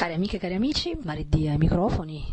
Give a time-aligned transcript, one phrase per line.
[0.00, 2.24] Cari amiche e cari amici, Maridì ai microfoni.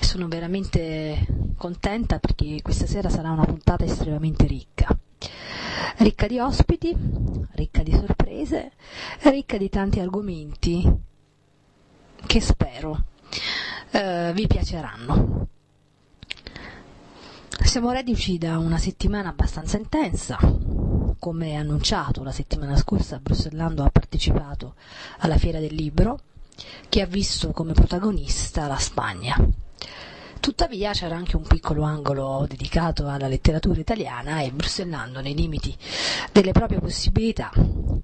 [0.00, 4.88] Sono veramente contenta perché questa sera sarà una puntata estremamente ricca.
[5.98, 6.92] Ricca di ospiti,
[7.52, 8.72] ricca di sorprese,
[9.30, 10.92] ricca di tanti argomenti
[12.26, 13.04] che spero
[13.92, 15.46] eh, vi piaceranno.
[17.62, 20.36] Siamo reduci da una settimana abbastanza intensa,
[21.20, 24.74] come annunciato la settimana scorsa Brussellando ha partecipato
[25.18, 26.22] alla Fiera del Libro,
[26.88, 29.36] che ha visto come protagonista la Spagna.
[30.40, 35.76] Tuttavia c'era anche un piccolo angolo dedicato alla letteratura italiana e Brussellando, nei limiti
[36.30, 37.50] delle proprie possibilità,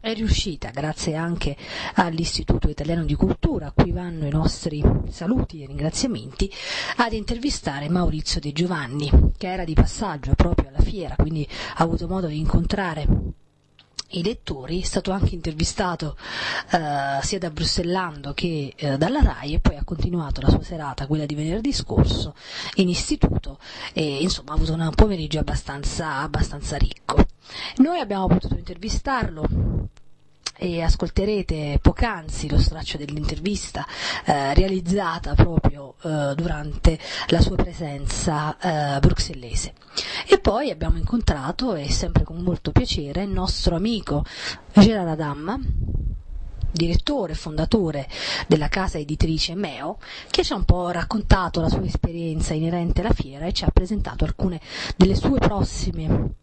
[0.00, 1.56] è riuscita, grazie anche
[1.94, 6.50] all'Istituto Italiano di Cultura, a cui vanno i nostri saluti e ringraziamenti,
[6.96, 12.08] ad intervistare Maurizio De Giovanni, che era di passaggio proprio alla fiera, quindi ha avuto
[12.08, 13.06] modo di incontrare
[14.12, 16.16] i lettori, è stato anche intervistato
[16.70, 21.06] eh, sia da Brussellando che eh, dalla RAI e poi ha continuato la sua serata,
[21.06, 22.34] quella di venerdì scorso,
[22.76, 23.58] in istituto
[23.92, 27.26] e insomma ha avuto un pomeriggio abbastanza, abbastanza ricco.
[27.76, 29.90] Noi abbiamo potuto intervistarlo
[30.62, 33.84] e ascolterete poc'anzi lo straccio dell'intervista
[34.24, 38.56] eh, realizzata proprio eh, durante la sua presenza
[38.96, 39.72] eh, bruxellese.
[40.24, 44.24] E poi abbiamo incontrato, e sempre con molto piacere, il nostro amico
[44.72, 45.58] Gerard Adamma,
[46.70, 48.08] direttore e fondatore
[48.46, 49.98] della casa editrice Meo,
[50.30, 53.70] che ci ha un po' raccontato la sua esperienza inerente alla fiera e ci ha
[53.72, 54.60] presentato alcune
[54.96, 56.34] delle sue prossime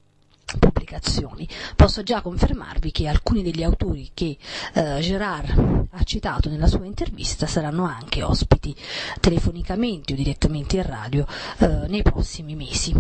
[0.58, 1.48] pubblicazioni.
[1.76, 4.38] Posso già confermarvi che alcuni degli autori che
[4.74, 8.76] eh, Gerard ha citato nella sua intervista saranno anche ospiti
[9.20, 11.26] telefonicamente o direttamente in radio
[11.60, 12.94] eh, nei prossimi mesi.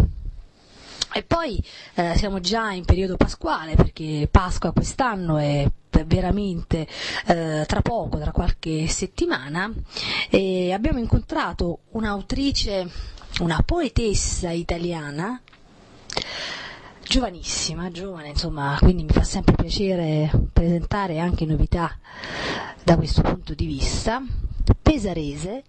[1.11, 1.61] E poi
[1.95, 5.67] eh, siamo già in periodo pasquale perché Pasqua quest'anno è
[6.05, 6.87] veramente
[7.25, 9.71] eh, tra poco, tra qualche settimana,
[10.29, 12.89] e abbiamo incontrato un'autrice,
[13.39, 15.41] una poetessa italiana
[17.09, 21.97] giovanissima, giovane, insomma, quindi mi fa sempre piacere presentare anche novità
[22.83, 24.21] da questo punto di vista.
[24.79, 25.63] Pesarese,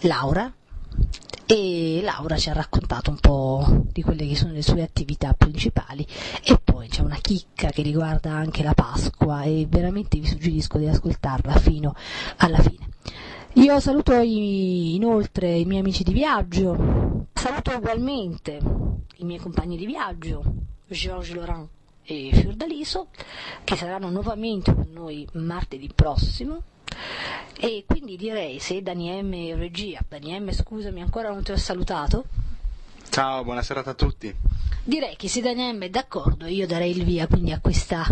[0.00, 0.52] Laura,
[1.46, 6.06] e Laura ci ha raccontato un po' di quelle che sono le sue attività principali
[6.44, 10.86] e poi c'è una chicca che riguarda anche la Pasqua e veramente vi suggerisco di
[10.86, 11.94] ascoltarla fino
[12.36, 12.88] alla fine.
[13.56, 18.60] Io saluto i, inoltre i miei amici di viaggio, saluto ugualmente
[19.16, 20.44] i miei compagni di viaggio,
[20.86, 21.68] Georges Laurent
[22.04, 23.08] e Fiordaliso,
[23.64, 26.64] che saranno nuovamente con noi martedì prossimo.
[27.58, 32.24] E quindi direi se Daniele regia, Daniele scusami ancora non ti ho salutato.
[33.08, 34.34] Ciao, buona serata a tutti.
[34.84, 38.06] Direi che se Daniele è d'accordo io darei il via quindi a questa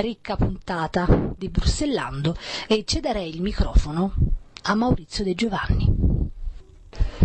[0.00, 2.34] ricca puntata di Brussellando
[2.66, 4.25] e cederei il microfono
[4.68, 6.04] a Maurizio De Giovanni.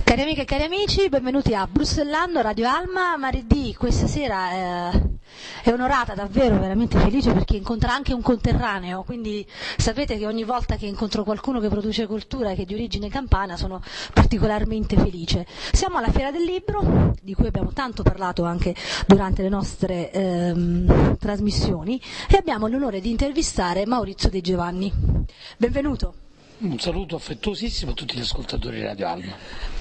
[0.04, 5.02] Cari amiche e cari amici, benvenuti a Brussellando, Radio Alma, Maridì, questa sera eh,
[5.64, 9.48] è onorata, davvero veramente felice perché incontra anche un conterraneo, quindi
[9.78, 13.10] sapete che ogni volta che incontro qualcuno che produce cultura e che è di origine
[13.10, 13.82] campana sono
[14.14, 15.48] particolarmente felice.
[15.72, 18.76] Siamo alla Fiera del Libro, di cui abbiamo tanto parlato anche
[19.08, 24.94] durante le nostre ehm, trasmissioni, e abbiamo l'onore di intervistare Maurizio De Giovanni.
[25.58, 26.21] Benvenuto.
[26.62, 29.34] Un saluto affettuosissimo a tutti gli ascoltatori di Radio Alma.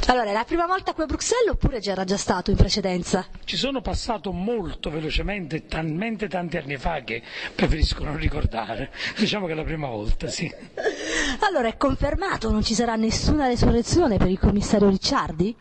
[0.06, 3.26] Allora, è la prima volta qui a Bruxelles oppure c'era già stato in precedenza?
[3.44, 7.22] Ci sono passato molto velocemente, talmente tanti anni fa che
[7.54, 8.90] preferisco non ricordare.
[9.18, 10.50] Diciamo che è la prima volta, sì.
[11.40, 15.54] Allora, è confermato, non ci sarà nessuna resurrezione per il commissario Ricciardi?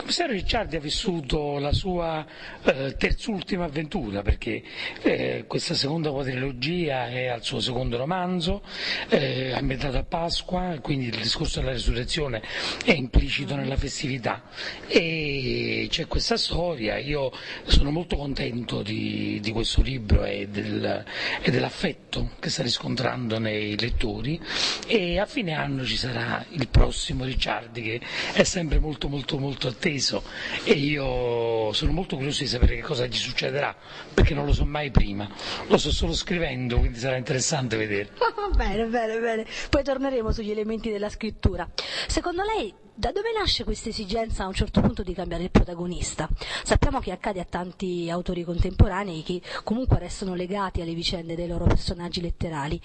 [0.00, 2.24] Il commissario Ricciardi ha vissuto la sua
[2.64, 4.62] eh, terzultima avventura perché
[5.02, 8.62] eh, questa seconda quadrilogia è al suo secondo romanzo,
[9.10, 12.40] eh, ambientato a Pasqua, quindi il discorso della resurrezione
[12.82, 14.44] è implicito nella festività.
[14.88, 17.30] E c'è questa storia, io
[17.66, 21.04] sono molto contento di, di questo libro e, del,
[21.42, 24.40] e dell'affetto che sta riscontrando nei lettori.
[24.86, 28.00] E a fine anno ci sarà il prossimo Ricciardi che
[28.32, 30.22] è sempre molto molto molto atteso atteso
[30.64, 33.74] e io sono molto curioso di sapere che cosa gli succederà,
[34.14, 35.28] perché non lo so mai prima.
[35.66, 38.10] Lo sto solo scrivendo, quindi sarà interessante vedere.
[38.56, 39.46] bene, bene, bene.
[39.68, 41.68] Poi torneremo sugli elementi della scrittura.
[42.06, 46.28] Secondo lei da dove nasce questa esigenza a un certo punto di cambiare il protagonista?
[46.62, 51.64] Sappiamo che accade a tanti autori contemporanei che comunque restano legati alle vicende dei loro
[51.64, 52.78] personaggi letterali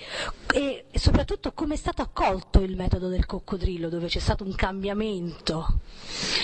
[0.54, 5.82] e soprattutto come è stato accolto il metodo del coccodrillo dove c'è stato un cambiamento?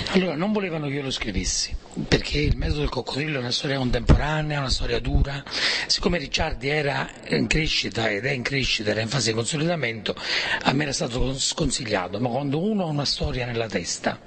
[0.09, 1.73] Allora, non volevano che io lo scrivessi,
[2.09, 5.41] perché il metodo del coccodrillo è una storia contemporanea, una storia dura.
[5.87, 10.13] Siccome Ricciardi era in crescita ed è in crescita, era in fase di consolidamento,
[10.63, 14.21] a me era stato sconsigliato, ma quando uno ha una storia nella testa,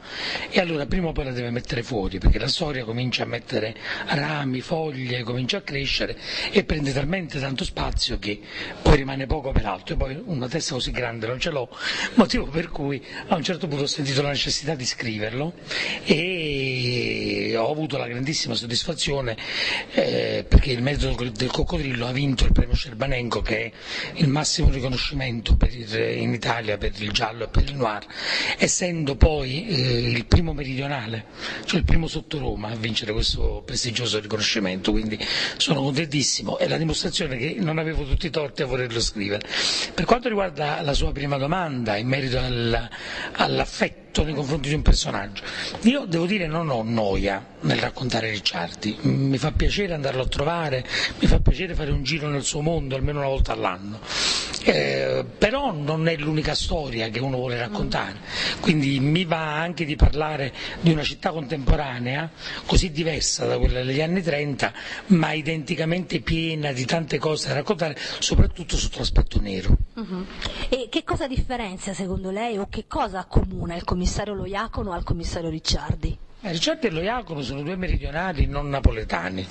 [0.50, 3.74] e allora prima o poi la deve mettere fuori, perché la storia comincia a mettere
[4.06, 6.16] rami, foglie, comincia a crescere
[6.50, 8.40] e prende talmente tanto spazio che
[8.82, 9.94] poi rimane poco per altro.
[9.94, 11.68] E poi una testa così grande non ce l'ho,
[12.14, 15.52] motivo per cui a un certo punto ho sentito la necessità di scriverlo
[16.04, 19.36] e ho avuto la grandissima soddisfazione
[19.92, 23.72] eh, perché il metodo del coccodrillo ha vinto il premio Scerbanenko che è
[24.14, 28.04] il massimo riconoscimento il, in Italia per il giallo e per il noir,
[28.58, 31.24] essendo poi eh, il primo meridionale,
[31.64, 35.18] cioè il primo sotto Roma a vincere questo prestigioso riconoscimento, quindi
[35.56, 39.40] sono contentissimo, è la dimostrazione che non avevo tutti i torti a volerlo scrivere.
[39.94, 42.86] Per quanto riguarda la sua prima domanda in merito al,
[43.32, 45.42] all'affetto nei confronti di un personaggio.
[45.82, 50.84] Io devo dire non ho noia nel raccontare Ricciardi, mi fa piacere andarlo a trovare,
[51.18, 54.00] mi fa piacere fare un giro nel suo mondo almeno una volta all'anno.
[54.66, 58.16] Eh, però non è l'unica storia che uno vuole raccontare,
[58.60, 62.30] quindi mi va anche di parlare di una città contemporanea
[62.64, 64.72] così diversa da quella degli anni 30,
[65.06, 69.83] ma identicamente piena di tante cose da raccontare, soprattutto sotto l'aspetto nero.
[69.94, 70.26] Uh-huh.
[70.68, 75.50] E che cosa differenzia secondo lei o che cosa accomuna il commissario Loiacono al commissario
[75.50, 76.18] Ricciardi?
[76.46, 79.46] Eh, Ricciardi e Loiacono sono due meridionali non napoletani,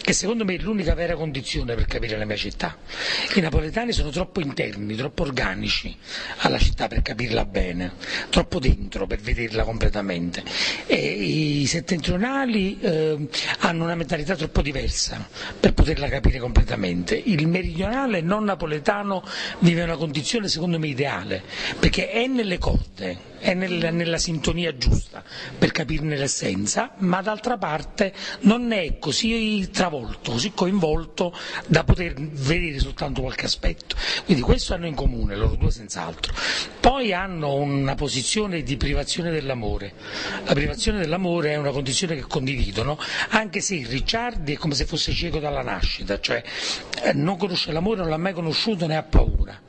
[0.00, 2.74] che secondo me è l'unica vera condizione per capire la mia città.
[3.34, 5.94] I napoletani sono troppo interni, troppo organici
[6.38, 7.92] alla città per capirla bene,
[8.30, 10.42] troppo dentro per vederla completamente.
[10.86, 13.28] E I settentrionali eh,
[13.58, 15.28] hanno una mentalità troppo diversa
[15.60, 17.14] per poterla capire completamente.
[17.14, 19.22] Il meridionale non napoletano
[19.58, 21.42] vive una condizione secondo me ideale,
[21.78, 25.22] perché è nelle corde, è nella, nella sintonia giusta
[25.58, 31.34] per capirne l'essenza, ma d'altra parte non è così travolto, così coinvolto
[31.66, 33.96] da poter vedere soltanto qualche aspetto.
[34.24, 36.34] Quindi questo hanno in comune loro due senz'altro.
[36.80, 39.92] Poi hanno una posizione di privazione dell'amore.
[40.44, 42.98] La privazione dell'amore è una condizione che condividono,
[43.30, 46.42] anche se Ricciardi è come se fosse cieco dalla nascita, cioè
[47.02, 49.60] eh, non conosce l'amore, non l'ha mai conosciuto né ha paura.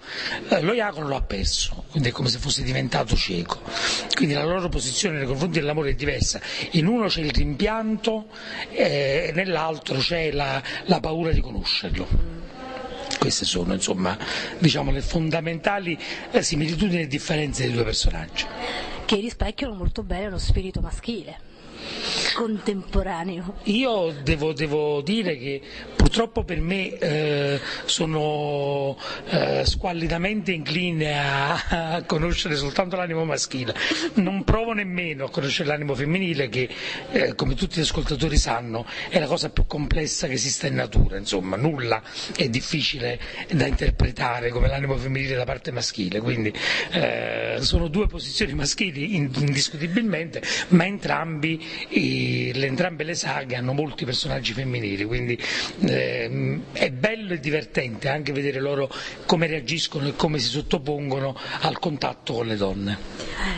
[0.50, 3.59] Eh, lo Iacono lo ha perso, quindi è come se fosse diventato cieco.
[4.16, 6.42] Quindi la loro posizione nei confronti dell'amore è diversa.
[6.72, 8.28] In uno c'è il rimpianto
[8.72, 12.08] e eh, nell'altro c'è la, la paura di conoscerlo.
[13.18, 14.18] Queste sono insomma
[14.58, 15.98] diciamo, le fondamentali
[16.32, 18.46] eh, similitudini e differenze dei due personaggi.
[19.06, 21.48] Che rispecchiano molto bene lo spirito maschile
[22.34, 23.56] contemporaneo.
[23.64, 25.62] Io devo, devo, dire che
[26.10, 28.98] purtroppo per me eh, sono
[29.30, 33.76] eh, squallidamente incline a, a, conoscere soltanto l'animo maschile,
[34.16, 36.68] non provo nemmeno a conoscere l'animo femminile che,
[37.12, 41.16] eh, come tutti gli ascoltatori sanno, è la cosa più complessa che esista in natura,
[41.18, 42.02] insomma, nulla
[42.36, 43.20] è difficile
[43.52, 46.52] da interpretare come l'animo femminile da parte maschile, quindi
[46.90, 54.54] eh, sono due posizioni maschili indiscutibilmente, ma entrambi le, entrambe le saghe hanno molti personaggi
[54.54, 55.38] femminili, quindi
[56.00, 58.90] eh, è bello e divertente anche vedere loro
[59.26, 62.98] come reagiscono e come si sottopongono al contatto con le donne.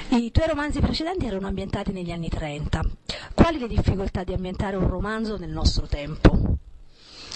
[0.10, 2.82] I tuoi romanzi precedenti erano ambientati negli anni 30.
[3.34, 6.51] Quali le difficoltà di ambientare un romanzo nel nostro tempo?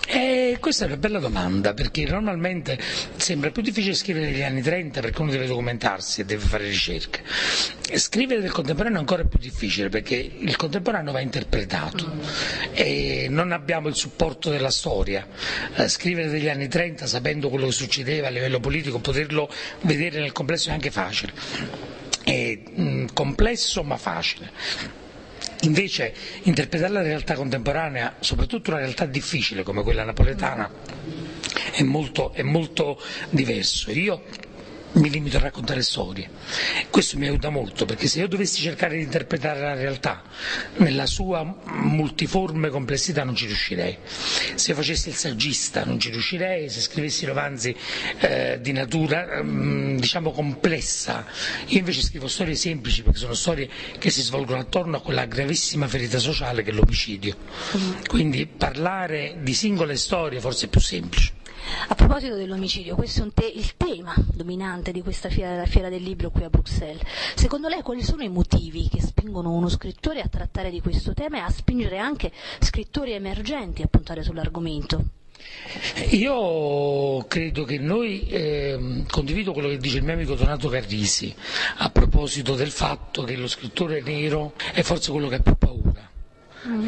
[0.07, 2.77] Eh, questa è una bella domanda perché normalmente
[3.15, 7.23] sembra più difficile scrivere negli anni 30 perché uno deve documentarsi e deve fare ricerche.
[7.95, 12.11] Scrivere del contemporaneo è ancora più difficile perché il contemporaneo va interpretato
[12.73, 15.27] e non abbiamo il supporto della storia.
[15.75, 19.49] Eh, scrivere degli anni 30 sapendo quello che succedeva a livello politico, poterlo
[19.81, 21.33] vedere nel complesso è anche facile.
[22.23, 25.03] È mm, complesso ma facile
[25.61, 30.69] Invece interpretare la realtà contemporanea, soprattutto una realtà difficile come quella napoletana,
[31.71, 33.91] è molto, è molto diverso.
[33.91, 34.23] Io
[34.95, 36.29] mi limito a raccontare storie.
[36.89, 40.23] Questo mi aiuta molto perché se io dovessi cercare di interpretare la realtà
[40.77, 43.97] nella sua multiforme complessità non ci riuscirei.
[44.55, 47.75] Se facessi il saggista non ci riuscirei, se scrivessi romanzi
[48.19, 51.25] eh, di natura mm, diciamo complessa.
[51.67, 55.87] Io invece scrivo storie semplici perché sono storie che si svolgono attorno a quella gravissima
[55.87, 57.35] ferita sociale che è l'omicidio.
[57.77, 57.91] Mm.
[58.07, 61.43] Quindi parlare di singole storie forse è più semplice.
[61.87, 66.29] A proposito dell'omicidio, questo è te- il tema dominante di questa fiera, fiera del libro
[66.29, 67.01] qui a Bruxelles.
[67.35, 71.37] Secondo lei quali sono i motivi che spingono uno scrittore a trattare di questo tema
[71.37, 75.03] e a spingere anche scrittori emergenti a puntare sull'argomento?
[76.11, 81.33] Io credo che noi, eh, condivido quello che dice il mio amico Donato Carrisi
[81.77, 86.13] a proposito del fatto che lo scrittore nero è forse quello che ha più paura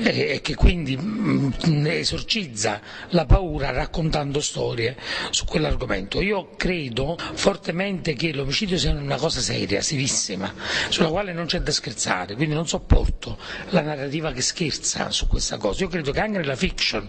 [0.04, 4.96] e che quindi mm, esorcizza la paura raccontando storie
[5.30, 6.22] su quell'argomento.
[6.22, 10.54] Io credo fortemente che l'omicidio sia una cosa seria, serissima,
[10.90, 13.38] sulla quale non c'è da scherzare, quindi non sopporto
[13.70, 15.84] la narrativa che scherza su questa cosa.
[15.84, 17.08] Io credo che anche nella fiction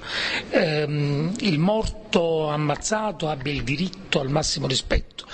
[0.50, 5.24] ehm, il morto ammazzato abbia il diritto al massimo rispetto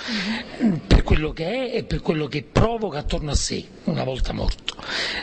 [0.87, 4.75] per quello che è e per quello che provoca attorno a sé una volta morto.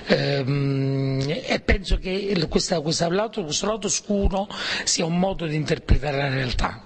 [0.07, 4.49] Ehm, e penso che questa, questo, lato, questo lato scuro
[4.85, 6.83] sia un modo di interpretare la realtà.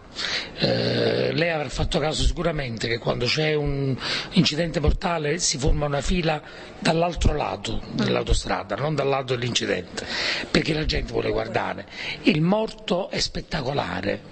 [0.59, 3.97] Eh, lei avrà fatto caso sicuramente che quando c'è un
[4.33, 6.43] incidente mortale si forma una fila
[6.79, 10.07] dall'altro lato dell'autostrada, non dal lato dell'incidente,
[10.51, 11.87] perché la gente vuole guardare.
[12.23, 14.23] Il morto è spettacolare,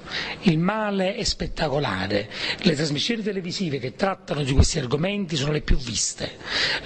[0.43, 5.77] il male è spettacolare, le trasmissioni televisive che trattano di questi argomenti sono le più
[5.77, 6.37] viste.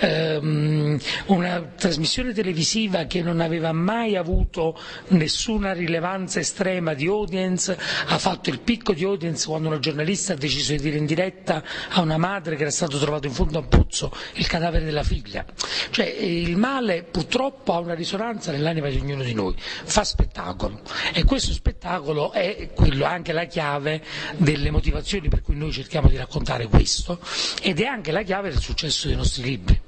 [0.00, 4.78] Eh, una trasmissione televisiva che non aveva mai avuto
[5.08, 7.76] nessuna rilevanza estrema di audience
[8.06, 11.62] ha fatto il picco di audience quando una giornalista ha deciso di dire in diretta
[11.90, 15.02] a una madre che era stato trovato in fondo a un pozzo il cadavere della
[15.02, 15.44] figlia.
[15.90, 20.80] Cioè il male purtroppo ha una risonanza nell'anima di ognuno di noi, fa spettacolo
[21.12, 24.02] e questo spettacolo è quello, anche la chiave
[24.36, 27.18] delle motivazioni per cui noi cerchiamo di raccontare questo
[27.62, 29.80] ed è anche la chiave del successo dei nostri libri.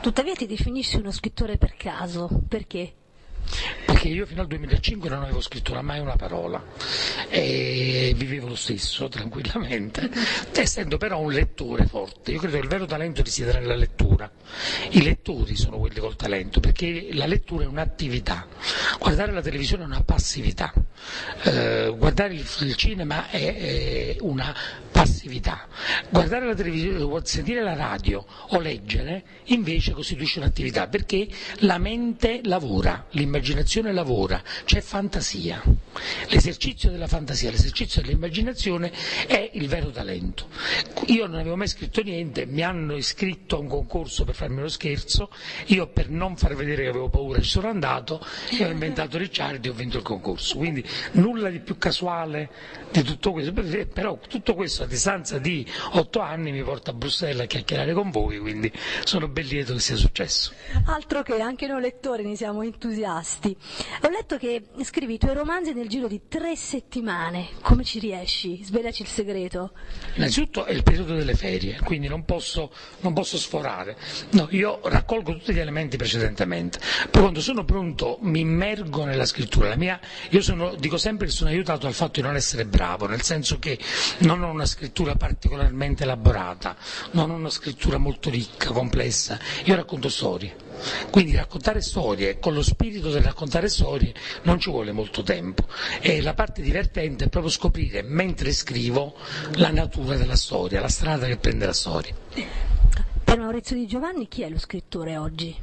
[0.00, 2.92] Tuttavia ti definisci uno scrittore per caso, perché?
[3.86, 6.62] Perché io fino al 2005 non avevo scritto mai una parola
[7.28, 10.10] e vivevo lo stesso tranquillamente,
[10.54, 12.32] essendo però un lettore forte.
[12.32, 14.30] Io credo che il vero talento risieda nella lettura.
[14.90, 18.46] I lettori sono quelli col talento, perché la lettura è un'attività,
[18.98, 20.72] guardare la televisione è una passività,
[21.44, 24.54] eh, guardare il, il, cinema è, è una
[24.90, 25.66] passività,
[26.10, 31.28] guardare la televisione, sentire la radio o leggere invece costituisce un'attività, perché
[31.60, 35.62] la mente lavora, l'immaginazione l'immaginazione lavora, c'è fantasia.
[36.28, 38.90] L'esercizio della fantasia, l'esercizio dell'immaginazione
[39.26, 40.48] è il vero talento.
[41.06, 44.68] Io non avevo mai scritto niente, mi hanno iscritto a un concorso per farmi uno
[44.68, 45.30] scherzo,
[45.66, 49.68] io per non far vedere che avevo paura ci sono andato e ho inventato Ricciardi
[49.68, 50.56] e ho vinto il concorso.
[50.56, 52.50] Quindi nulla di più casuale
[52.90, 57.42] di tutto questo, però tutto questo a distanza di otto anni mi porta a Bruxelles
[57.42, 58.72] a chiacchierare con voi, quindi
[59.04, 60.52] sono ben lieto che sia successo.
[60.86, 63.56] Altro che anche noi lettori ne siamo entusiasti entusiasti.
[64.02, 67.48] Ho letto che scrivi i tuoi romanzi nel giro di tre settimane.
[67.60, 68.62] Come ci riesci?
[68.62, 69.72] Svelaci il segreto.
[70.14, 73.96] Innanzitutto è il periodo delle ferie, quindi non posso, non posso sforare.
[74.30, 76.78] No, io raccolgo tutti gli elementi precedentemente.
[77.10, 79.74] Poi quando sono pronto mi immergo nella scrittura.
[79.76, 79.98] Mia,
[80.30, 83.58] io sono, dico sempre che sono aiutato dal fatto di non essere bravo, nel senso
[83.58, 83.78] che
[84.18, 86.76] non ho una scrittura particolarmente elaborata,
[87.12, 89.38] non ho una scrittura molto ricca, complessa.
[89.64, 90.65] Io racconto storie.
[91.10, 95.64] Quindi raccontare storie con lo spirito del raccontare storie non ci vuole molto tempo
[96.00, 99.16] e la parte divertente è proprio scoprire mentre scrivo
[99.54, 102.14] la natura della storia, la strada che prende la storia.
[103.24, 105.56] Per Maurizio Di Giovanni chi è lo scrittore oggi?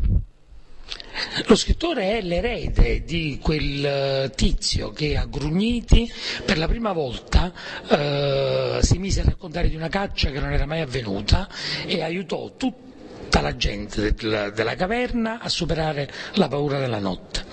[1.46, 6.12] Lo scrittore è l'erede di quel eh, tizio che a Grugniti
[6.46, 7.54] per la prima volta
[7.88, 11.48] eh, si mise a raccontare di una caccia che non era mai avvenuta
[11.86, 12.93] e aiutò tutti
[13.34, 17.44] tutta la gente della, della caverna a superare la paura della notte.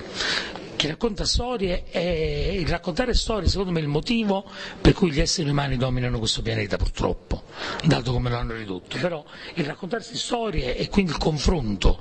[0.77, 4.45] Chi racconta storie è il raccontare storie secondo me è il motivo
[4.81, 7.45] per cui gli esseri umani dominano questo pianeta purtroppo
[7.85, 8.99] dato come lo hanno ridotto.
[8.99, 11.99] Però il raccontarsi storie e quindi il confronto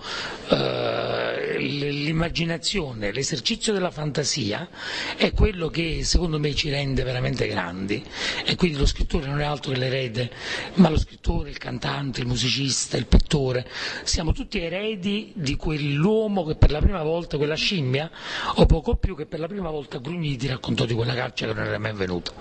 [0.49, 4.69] eh, l'immaginazione l'esercizio della fantasia
[5.15, 8.03] è quello che secondo me ci rende veramente grandi
[8.45, 10.29] e quindi lo scrittore non è altro che l'erede
[10.75, 13.67] ma lo scrittore il cantante il musicista il pittore
[14.03, 18.09] siamo tutti eredi di quell'uomo che per la prima volta quella scimmia
[18.55, 21.65] o poco più che per la prima volta Grugniti raccontò di quella caccia che non
[21.65, 22.31] era mai venuta.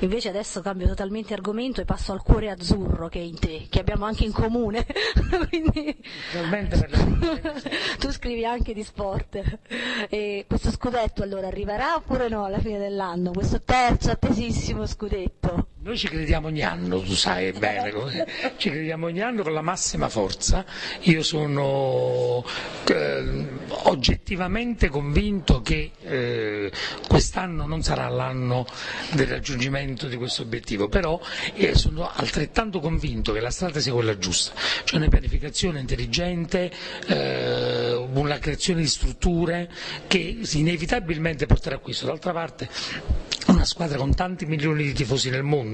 [0.00, 3.80] Invece adesso cambio totalmente argomento e passo al cuore azzurro che è in te, che
[3.80, 4.86] abbiamo anche in comune.
[5.48, 5.96] Quindi...
[7.98, 9.58] tu scrivi anche di sport.
[10.08, 13.32] E questo scudetto allora arriverà oppure no alla fine dell'anno?
[13.32, 15.73] Questo terzo attesissimo scudetto?
[15.84, 17.92] Noi ci crediamo ogni anno, tu sai bene,
[18.56, 20.64] ci crediamo ogni anno con la massima forza.
[21.02, 22.42] Io sono
[22.86, 23.46] eh,
[23.82, 26.72] oggettivamente convinto che eh,
[27.06, 28.64] quest'anno non sarà l'anno
[29.12, 31.20] del raggiungimento di questo obiettivo, però
[31.52, 36.72] eh, sono altrettanto convinto che la strada sia quella giusta, cioè una pianificazione intelligente,
[37.08, 39.70] eh, una creazione di strutture
[40.06, 42.06] che inevitabilmente porterà a questo.
[42.06, 42.70] D'altra parte
[43.48, 45.73] una squadra con tanti milioni di tifosi nel mondo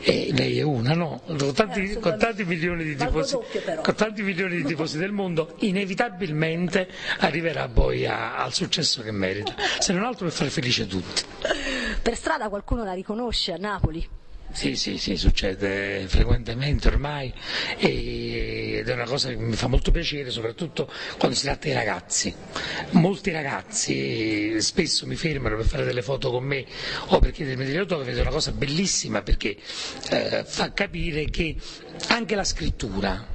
[0.00, 1.20] e lei è una, no?
[1.26, 3.38] Con tanti, eh, con tanti, milioni, di tifosi,
[3.82, 6.88] con tanti milioni di tifosi del mondo inevitabilmente
[7.18, 11.22] arriverà poi a, al successo che merita, se non altro per fare felice tutti.
[12.02, 14.06] Per strada qualcuno la riconosce a Napoli?
[14.54, 17.30] Sì, sì, sì, succede frequentemente ormai
[17.76, 22.32] ed è una cosa che mi fa molto piacere, soprattutto quando si tratta di ragazzi.
[22.90, 26.64] Molti ragazzi spesso mi fermano per fare delle foto con me
[27.06, 29.56] o per chiedermi degli autografi ed è una cosa bellissima perché
[30.10, 31.56] eh, fa capire che
[32.10, 33.33] anche la scrittura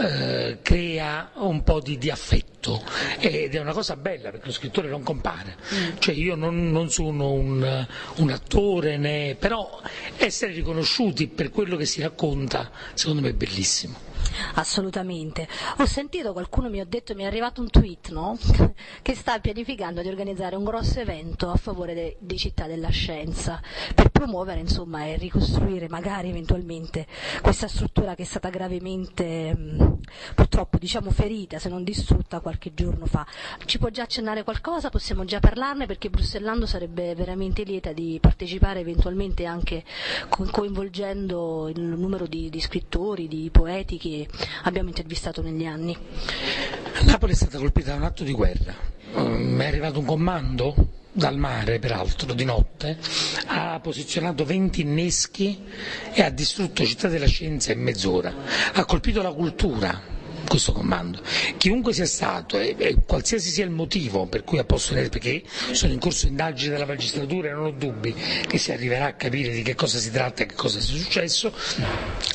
[0.00, 2.82] eh, crea un po' di, di, affetto
[3.18, 5.56] ed è una cosa bella perché lo scrittore non compare,
[5.98, 9.80] cioè io non, non sono un, un, attore né, però
[10.16, 14.08] essere riconosciuti per quello che si racconta secondo me è bellissimo.
[14.54, 15.48] Assolutamente.
[15.78, 18.38] Ho sentito, qualcuno mi ha detto, mi è arrivato un tweet, no?
[19.02, 23.60] che sta pianificando di organizzare un grosso evento a favore de, di città della scienza,
[23.94, 27.06] per promuovere insomma, e ricostruire magari eventualmente
[27.40, 29.98] questa struttura che è stata gravemente mh,
[30.34, 33.26] purtroppo diciamo, ferita, se non distrutta qualche giorno fa.
[33.64, 34.90] Ci può già accennare qualcosa?
[34.90, 39.84] Possiamo già parlarne perché Brussellando sarebbe veramente lieta di partecipare eventualmente anche
[40.28, 44.19] co- coinvolgendo il numero di, di scrittori, di poeti che
[44.64, 45.96] abbiamo intervistato negli anni.
[47.02, 48.74] Napoli è stata colpita da un atto di guerra,
[49.18, 50.74] mm, è arrivato un comando
[51.12, 52.98] dal mare peraltro di notte,
[53.46, 55.62] ha posizionato 20 inneschi
[56.12, 58.32] e ha distrutto Città della Scienza in mezz'ora,
[58.72, 60.00] ha colpito la cultura,
[60.50, 61.20] questo comando.
[61.58, 65.92] Chiunque sia stato e, e, qualsiasi sia il motivo per cui ha posto perché sono
[65.92, 68.12] in corso indagini della magistratura e non ho dubbi
[68.48, 71.54] che si arriverà a capire di che cosa si tratta e che cosa sia successo,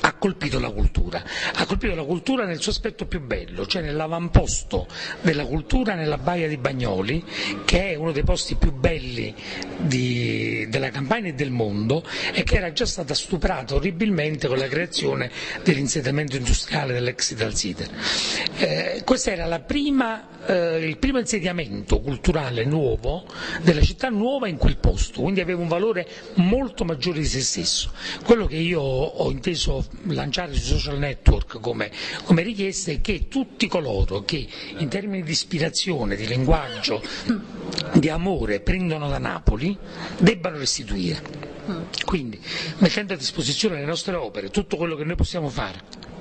[0.02, 1.22] ha colpito la cultura.
[1.56, 4.88] Ha colpito la cultura nel suo aspetto più bello, cioè nell'avamposto
[5.20, 7.22] della cultura nella baia di Bagnoli,
[7.66, 9.36] che è uno dei posti più belli
[9.78, 14.70] di, della campagna e del mondo e che era già stata stuprata orribilmente con la
[14.70, 15.30] creazione
[15.64, 17.90] dell'insediamento industriale dell'ex Italsiter.
[18.58, 23.26] Eh, questo era prima, eh, il primo insediamento culturale nuovo
[23.62, 27.92] della città nuova in quel posto, quindi aveva un valore molto maggiore di se stesso.
[28.24, 31.92] Quello che io ho inteso lanciare sui social network come,
[32.24, 34.48] come richiesta è che tutti coloro che
[34.78, 37.02] in termini di ispirazione, di linguaggio,
[37.94, 39.78] di amore prendono da Napoli
[40.18, 41.54] debbano restituire.
[42.06, 42.40] Quindi
[42.78, 46.14] mettendo a disposizione le nostre opere tutto quello che noi possiamo fare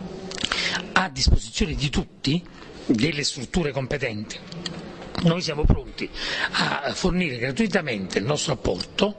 [0.92, 2.42] a disposizione di tutti,
[2.86, 4.38] delle strutture competenti,
[5.22, 6.08] noi siamo pronti
[6.52, 9.16] a fornire gratuitamente il nostro apporto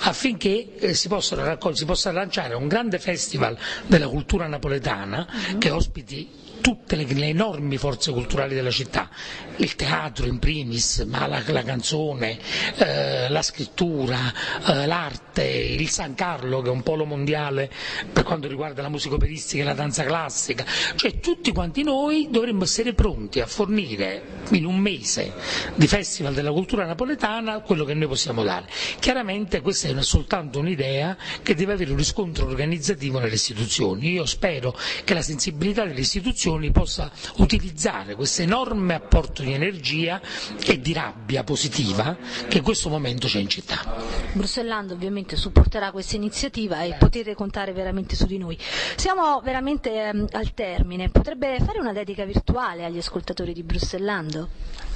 [0.00, 5.58] affinché eh, si, possa lanciare un grande festival della cultura napoletana uh-huh.
[5.58, 9.08] che ospiti tutte le, le, enormi forze culturali della città,
[9.56, 12.38] il teatro in primis, ma la, la canzone,
[12.76, 14.32] eh, la scrittura,
[14.66, 17.70] eh, l'arte, il San Carlo che è un polo mondiale
[18.12, 20.64] per quanto riguarda la musica operistica e la danza classica,
[20.96, 25.32] cioè tutti quanti noi dovremmo essere pronti a fornire in un mese
[25.74, 28.66] di Festival della cultura napoletana quello che noi possiamo dare.
[28.98, 34.10] Chiaramente questa è soltanto un'idea che deve avere un riscontro organizzativo nelle istituzioni.
[34.12, 40.20] Io spero che la sensibilità delle istituzioni istituzioni possa utilizzare questo enorme apporto di energia
[40.64, 42.16] e di rabbia positiva
[42.48, 43.96] che in questo momento c'è in città.
[44.32, 48.58] Bruxellando ovviamente supporterà questa iniziativa e potete contare veramente su di noi.
[48.96, 54.48] Siamo veramente ehm, al termine, potrebbe fare una dedica virtuale agli ascoltatori di Bruxellando?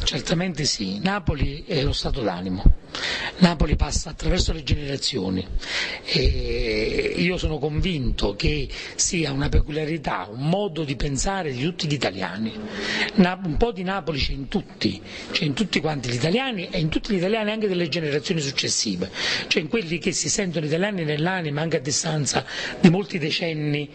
[0.04, 2.62] Certamente sì, Napoli è lo stato d'animo,
[3.38, 5.46] Napoli passa attraverso le generazioni
[6.04, 11.92] e io sono convinto che sia una peculiarità, un modo di pensare di tutti gli
[11.94, 12.52] italiani.
[13.14, 16.88] Un po' di Napoli c'è in tutti, c'è in tutti quanti gli italiani e in
[16.88, 19.10] tutti gli italiani anche delle generazioni successive,
[19.48, 22.44] cioè in quelli che si sentono italiani nell'anima anche a distanza
[22.80, 23.88] di molti decenni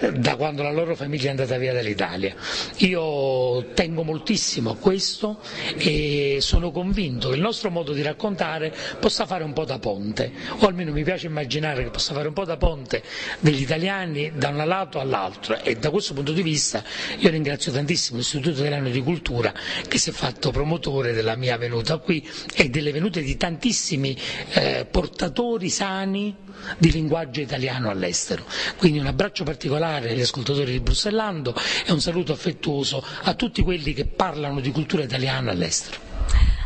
[0.00, 2.34] eh, da quando la loro famiglia è andata via dall'Italia.
[2.78, 5.40] Io tengo moltissimo a questo
[5.76, 10.32] e sono convinto che il nostro modo di raccontare possa fare un po' da ponte,
[10.58, 13.02] o almeno mi piace immaginare che possa fare un po' da ponte
[13.40, 15.58] degli italiani da un lato all'altro.
[15.62, 16.82] E da questo punto di vista
[17.18, 19.52] io ringrazio tantissimo l'Istituto Italiano di Cultura
[19.88, 24.16] che si è fatto promotore della mia venuta qui e delle venute di tantissimi
[24.54, 26.36] eh, portatori sani
[26.78, 28.44] di linguaggio italiano all'estero.
[28.76, 31.54] Quindi un abbraccio particolare agli ascoltatori di Brussellando
[31.86, 36.10] e un saluto affettuoso a tutti quelli che parlano di cultura italiana all'estero.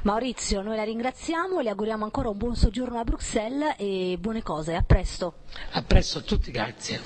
[0.02, 4.74] Maurizio, noi la ringraziamo, le auguriamo ancora un buon soggiorno a Bruxelles e buone cose,
[4.74, 5.35] a presto.
[5.72, 7.00] A presto a tutti, grazie.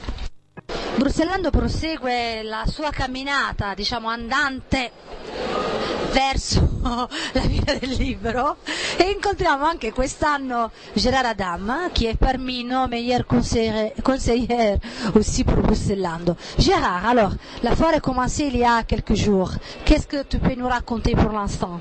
[0.97, 4.91] Bruxellando prosegue la sua camminata, diciamo andante
[6.13, 6.79] verso
[7.33, 8.57] la via del libro
[8.97, 14.79] e incontriamo anche quest'anno Gérard Adam qui est parmi nos meilleurs conseillers,
[15.15, 16.37] aussi pour Bruxellando.
[16.59, 19.53] Gérard, alors, la foire a commencé il y a quelques jours.
[19.85, 21.81] Qu'est-ce que tu peux nous raconter pour l'instant?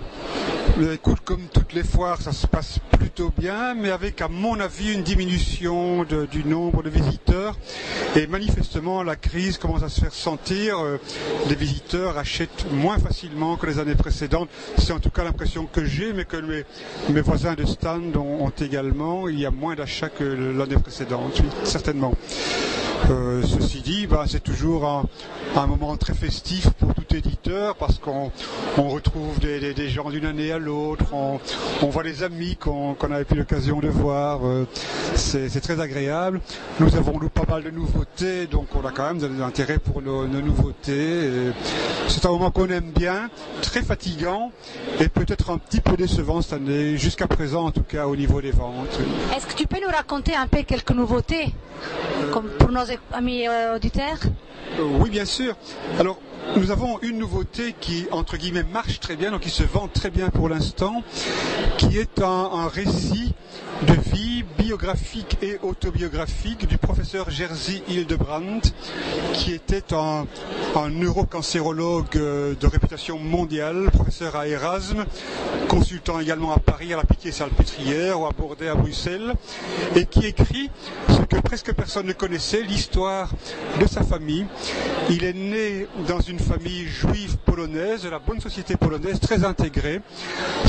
[0.94, 4.94] Écoute, comme toutes les foires, ça se passe plutôt bien, mais avec, à mon avis,
[4.94, 7.58] une diminution du nombre de visiteurs.
[8.16, 10.80] Et manifestement, la crise commence à se faire sentir.
[10.80, 10.98] Euh,
[11.50, 13.96] les visiteurs achètent moins facilement que les années
[14.78, 19.30] C'est en tout cas l'impression que j'ai, mais que mes, voisins de stand ont, également.
[19.30, 22.14] Il y a moins d'achats que l'année précédente, certainement.
[23.10, 28.32] Euh, ceci dit, bah, c'est toujours un, moment très festif pour tout éditeur parce qu'on
[28.78, 31.40] on retrouve des, des, gens d'une année à l'autre, on,
[31.88, 34.66] voit les amis qu'on qu n'avait plus l'occasion de voir, euh,
[35.16, 36.40] c'est très agréable.
[36.80, 40.26] Nous avons pas mal de nouveautés, donc on a quand même de l'intérêt pour nos,
[40.28, 41.52] nouveautés.
[42.08, 43.30] C'est un moment qu'on aime bien,
[43.62, 44.52] très fatigant
[45.00, 48.42] et peut-être un petit peu décevant cette année, jusqu'à présent en tout cas au niveau
[48.42, 49.00] des ventes.
[49.36, 51.54] Est-ce que tu peux nous raconter un peu quelques nouveautés
[52.60, 54.20] pour nos amis euh, auditeurs
[54.80, 55.56] euh, Oui, bien sûr.
[56.00, 56.20] Alors,
[56.56, 60.10] nous avons une nouveauté qui, entre guillemets, marche très bien, donc qui se vend très
[60.10, 61.04] bien pour l'instant,
[61.78, 63.34] qui est un, un, récit
[63.88, 68.74] de vie biographique et autobiographique du professeur Jerzy Hildebrandt,
[69.34, 70.28] qui était un,
[70.76, 75.06] un neurocancérologue euh, de réputation mondiale, professeur à Erasme,
[75.68, 79.34] consultant également à Paris, à la Piquet-Salpêtrière ou à Bordeaux, à Bruxelles,
[79.96, 80.70] et qui écrit
[81.08, 83.32] ce que presque personne ne connaissait, l'histoire
[83.80, 84.46] de sa famille.
[85.10, 90.02] Il est né dans une famille juive polonaise, de la bonne société polonaise, très intégrée.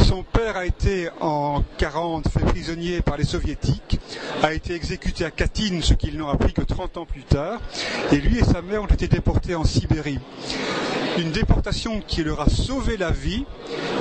[0.04, 4.00] Son père a été en 40 fait prisonnier par les soviétiques,
[4.42, 7.60] a été exécuté à Katyn, ce qu'ils n'ont appris que 30 ans plus tard,
[8.12, 10.18] et lui et sa mère ont été déportés en Sibérie.
[11.18, 13.44] Une déportation qui leur a sauvé la vie.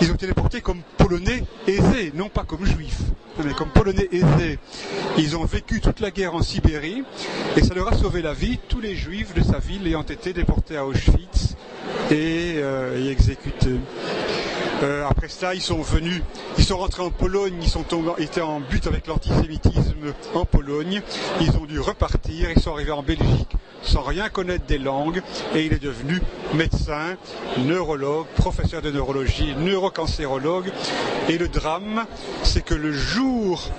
[0.02, 3.02] Ils ont été déportés comme polonais aisés, non pas comme juifs,
[3.44, 4.60] mais comme polonais aisés.
[5.18, 7.04] Ils ont vécu toute la guerre en Sibérie
[7.58, 8.60] et ça leur a sauvé la vie.
[8.70, 11.56] Tous les juifs de sa ville ayant été déportés à Auschwitz
[12.12, 13.80] et, euh, et exécutés.
[14.82, 16.22] Euh, après cela, ils sont venus,
[16.58, 17.86] ils sont rentrés en Pologne, ils sont
[18.18, 21.02] étaient en but avec l'antisémitisme en Pologne.
[21.42, 25.22] Ils ont dû repartir, ils sont arrivés en Belgique sans rien connaître des langues
[25.56, 26.22] et il est devenu
[26.54, 27.16] médecin,
[27.58, 30.72] neurologue, professeur de neurologie, neurocancérologue.
[31.28, 32.06] Et le drame,
[32.44, 33.70] c'est que le jour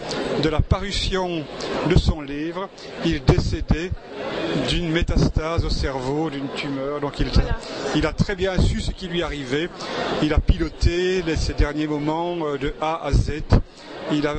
[0.43, 1.45] de la parution
[1.89, 2.69] de son livre,
[3.05, 3.91] il décédait
[4.69, 7.01] d'une métastase au cerveau, d'une tumeur.
[7.01, 7.31] Donc il,
[7.95, 9.69] il, a très bien su ce qui lui arrivait.
[10.23, 13.43] Il a piloté les, ces derniers moments euh, de A à Z.
[14.13, 14.35] Il, a,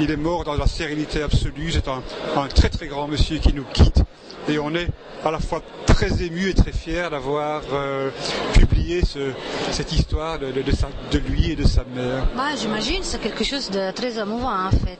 [0.00, 1.70] il est mort dans la sérénité absolue.
[1.70, 2.02] C'est un,
[2.36, 4.02] un très très grand monsieur qui nous quitte
[4.48, 4.88] et on est
[5.24, 8.10] à la fois très ému et très fier d'avoir euh,
[8.54, 9.30] publié ce,
[9.70, 12.26] cette histoire de, de, de, sa, de, lui et de sa mère.
[12.36, 14.98] Bah, J'imagine, c'est quelque chose de très émouvant en fait.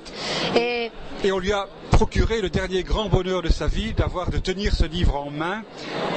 [0.61, 0.91] Et...
[1.27, 4.75] et on lui a procuré le dernier grand bonheur de sa vie d'avoir de tenir
[4.75, 5.63] ce livre en main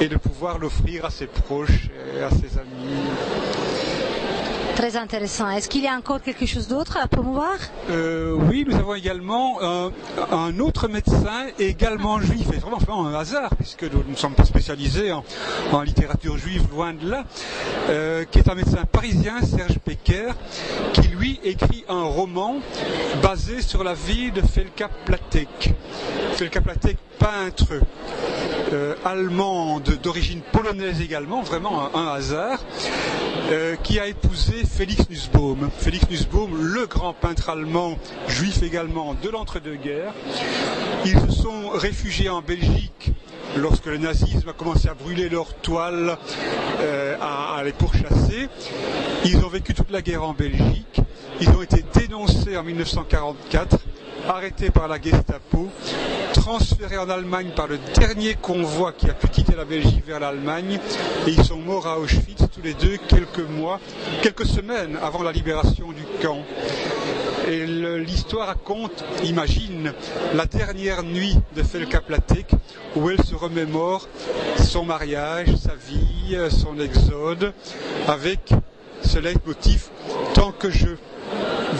[0.00, 3.06] et de pouvoir l'offrir à ses proches et à ses amis.
[4.76, 5.48] Très intéressant.
[5.48, 7.56] Est-ce qu'il y a encore quelque chose d'autre à promouvoir?
[7.88, 13.84] Euh, Oui, nous avons également un, autre médecin, également juif, et vraiment, un hasard, puisque
[13.84, 17.24] nous ne sommes pas spécialisés en, littérature juive, loin de là,
[17.88, 20.34] euh, qui est un médecin parisien, Serge Pecker,
[20.92, 22.56] qui lui écrit un roman
[23.22, 25.72] basé sur la vie de Felka Platek.
[26.34, 27.80] Felka Platek, peintre
[28.72, 32.58] euh, allemande d'origine polonaise également, vraiment un, un hasard,
[33.50, 35.70] euh, qui a épousé Félix Nussbaum.
[35.78, 37.98] Félix Nussbaum, le grand peintre allemand,
[38.28, 40.12] juif également, de l'entre-deux-guerres.
[41.04, 43.12] Ils se sont réfugiés en Belgique
[43.56, 46.16] lorsque le nazisme a commencé à brûler leurs toiles,
[46.80, 48.48] euh, à, à les pourchasser.
[49.24, 51.00] Ils ont vécu toute la guerre en Belgique
[51.40, 53.78] Ils ont été dénoncés en 1944,
[54.26, 55.68] arrêtés par la Gestapo,
[56.32, 60.78] transférés en Allemagne par le dernier convoi qui a pu quitter la Belgique vers l'Allemagne,
[61.26, 63.80] et ils sont morts à Auschwitz tous les deux quelques mois,
[64.22, 66.38] quelques semaines avant la libération du camp.
[67.48, 69.92] Et l'histoire raconte, imagine,
[70.34, 72.52] la dernière nuit de Felka Platek,
[72.96, 74.08] où elle se remémore
[74.58, 77.52] son mariage, sa vie, son exode,
[78.08, 78.52] avec
[79.04, 79.90] ce leitmotiv
[80.36, 80.88] tant que je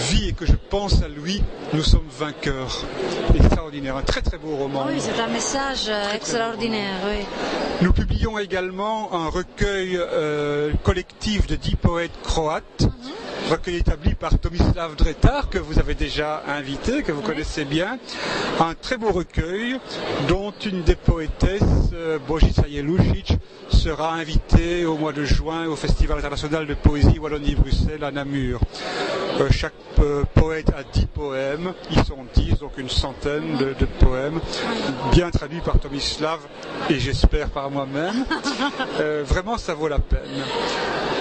[0.08, 1.42] vis et que je pense à lui,
[1.74, 2.84] nous sommes vainqueurs.
[3.34, 4.86] Extraordinaire, un très très beau roman.
[4.88, 6.96] Oui, c'est un message euh, extraordinaire.
[7.06, 7.26] Oui.
[7.82, 12.88] Nous publions également un recueil euh, collectif de dix poètes croates.
[13.50, 17.96] Recueil établi par Tomislav Dretar, que vous avez déjà invité, que vous connaissez bien.
[18.58, 19.78] Un très beau recueil
[20.26, 26.18] dont une des poétesses, euh, Božica Jelušić, sera invitée au mois de juin au Festival
[26.18, 28.60] international de poésie Wallonie-Bruxelles à Namur.
[29.38, 34.40] Euh, chaque euh, poète a dix poèmes, ils sont dix, donc une centaine de, poèmes,
[35.12, 36.40] bien traduits par Tomislav
[36.90, 38.24] et j'espère par moi-même.
[39.24, 40.42] vraiment, ça vaut la peine.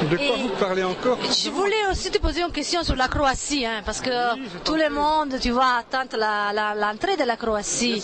[0.09, 1.17] De quoi vous parlez encore?
[1.23, 4.89] Je voulais aussi te poser une question sur la Croatie, hein, parce que tout le
[4.89, 6.03] monde, tu vois, attend
[6.79, 8.01] l'entrée de la Croatie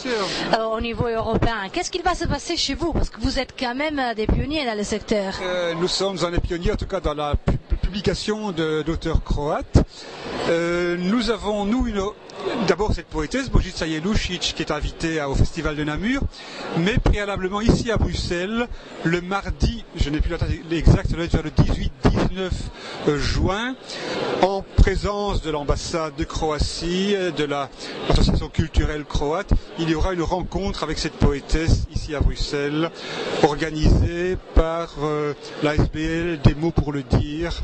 [0.54, 1.70] euh, au niveau européen.
[1.72, 2.92] Qu'est-ce qu'il va se passer chez vous?
[2.92, 5.34] Parce que vous êtes quand même des pionniers dans le secteur.
[5.42, 7.36] Euh, nous sommes un des pionniers, en tout cas dans la
[7.82, 9.78] publication d'auteurs croates.
[10.50, 12.02] Euh, nous avons, nous, une,
[12.68, 16.22] d'abord cette poétesse, Božica Jelušić, qui est invitée au Festival de Namur,
[16.78, 18.68] mais préalablement ici à Bruxelles,
[19.04, 22.50] le mardi, je n'ai plus la date exacte, le 18-19
[23.08, 23.76] euh, juin,
[24.42, 30.84] en présence de l'ambassade de Croatie, de l'association culturelle croate, il y aura une rencontre
[30.84, 32.90] avec cette poétesse ici à Bruxelles,
[33.44, 37.62] organisée par euh, l'ASBL Des mots pour le dire,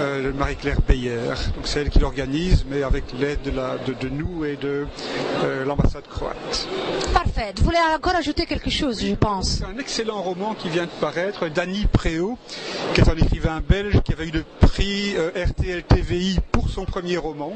[0.00, 1.34] euh, Marie-Claire Beyer.
[1.56, 4.86] Donc c'est elle qui l'organise, mais avec l'aide de, de, nous et de
[5.44, 6.68] euh, l'ambassade croate.
[7.12, 7.52] Parfait.
[7.56, 9.58] Vous voulez encore ajouter quelque chose, je pense?
[9.58, 12.38] C'est un excellent roman qui vient de paraître, Dany Préau,
[12.94, 16.84] qui est un écrivain belge qui avait eu le prix euh, RTL TVI pour son
[16.84, 17.52] premier roman.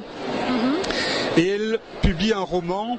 [0.49, 1.39] Mm-hmm.
[1.41, 2.99] Et elle publie un roman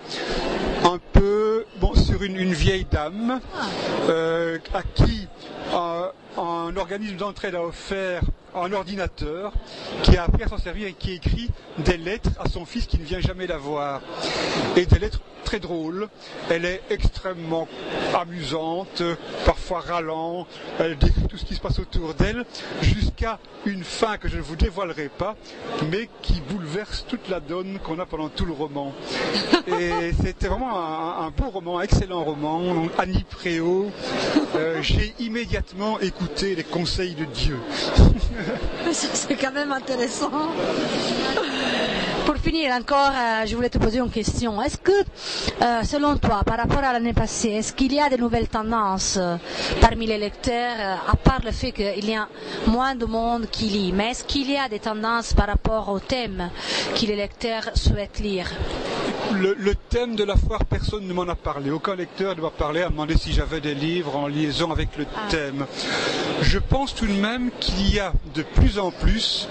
[0.84, 4.78] un peu bon, sur une, vieille dame ah.
[4.78, 5.28] à qui
[6.38, 8.22] un organisme d'entraide a offert
[8.56, 9.54] un ordinateur
[10.04, 12.98] qui a appris à s'en servir et qui écrit des lettres à son fils qui
[12.98, 14.02] ne vient jamais la voir.
[14.76, 16.08] Et des lettres très drôles.
[16.50, 17.68] Elle est extrêmement
[18.16, 19.04] amusante,
[19.46, 20.48] parfois râlant.
[20.80, 22.46] Elle décrit tout ce qui se passe autour d'elle
[22.82, 25.36] jusqu'à une fin que je ne vous dévoilerai pas,
[25.92, 28.94] mais qui bouleverse toute la donne qu'on a pendant tout le roman.
[29.68, 32.88] Et c'était vraiment un, beau roman, un excellent roman.
[32.98, 33.92] Annie Préau.
[34.56, 37.60] Euh, j'ai immédiatement écouté les conseils de Dieu.
[38.92, 40.32] C'est quand même intéressant.
[42.26, 44.62] Pour finir encore, euh, je voulais te poser une question.
[44.62, 48.16] Est-ce que, euh, selon toi, par rapport à l'année passée, est-ce qu'il y a de
[48.16, 49.36] nouvelles tendances euh,
[49.82, 52.28] parmi les lecteurs, à part le fait qu'il y a
[52.68, 56.00] moins de monde qui lit, mais est-ce qu'il y a des tendances par rapport au
[56.00, 56.50] thème
[56.96, 58.50] que les lecteurs souhaitent lire?
[59.34, 61.72] Le, thème de la foire, personne ne m'en a parlé.
[61.72, 65.06] Aucun lecteur ne m'a parlé, à demander si j'avais des livres en liaison avec le
[65.16, 65.30] ah.
[65.30, 65.66] thème.
[66.42, 69.48] Je pense tout de même qu'il y a de plus en plus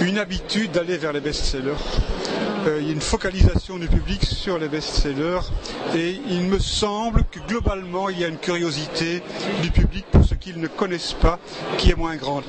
[0.00, 1.72] une habitude d'aller vers les best-sellers.
[2.66, 5.40] Euh, il y a une focalisation du public sur les best-sellers
[5.96, 9.22] et il me semble que globalement il y a une curiosité
[9.62, 11.38] du public pour ce qu'ils ne connaissent pas
[11.78, 12.44] qui est moins grande.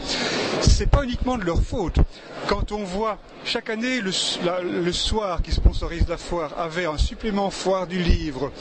[0.62, 1.95] Ce n'est pas uniquement de leur faute.
[2.47, 4.12] Quand on voit chaque année le,
[4.91, 8.51] soir qui sponsorise la foire avait un supplément foire du livre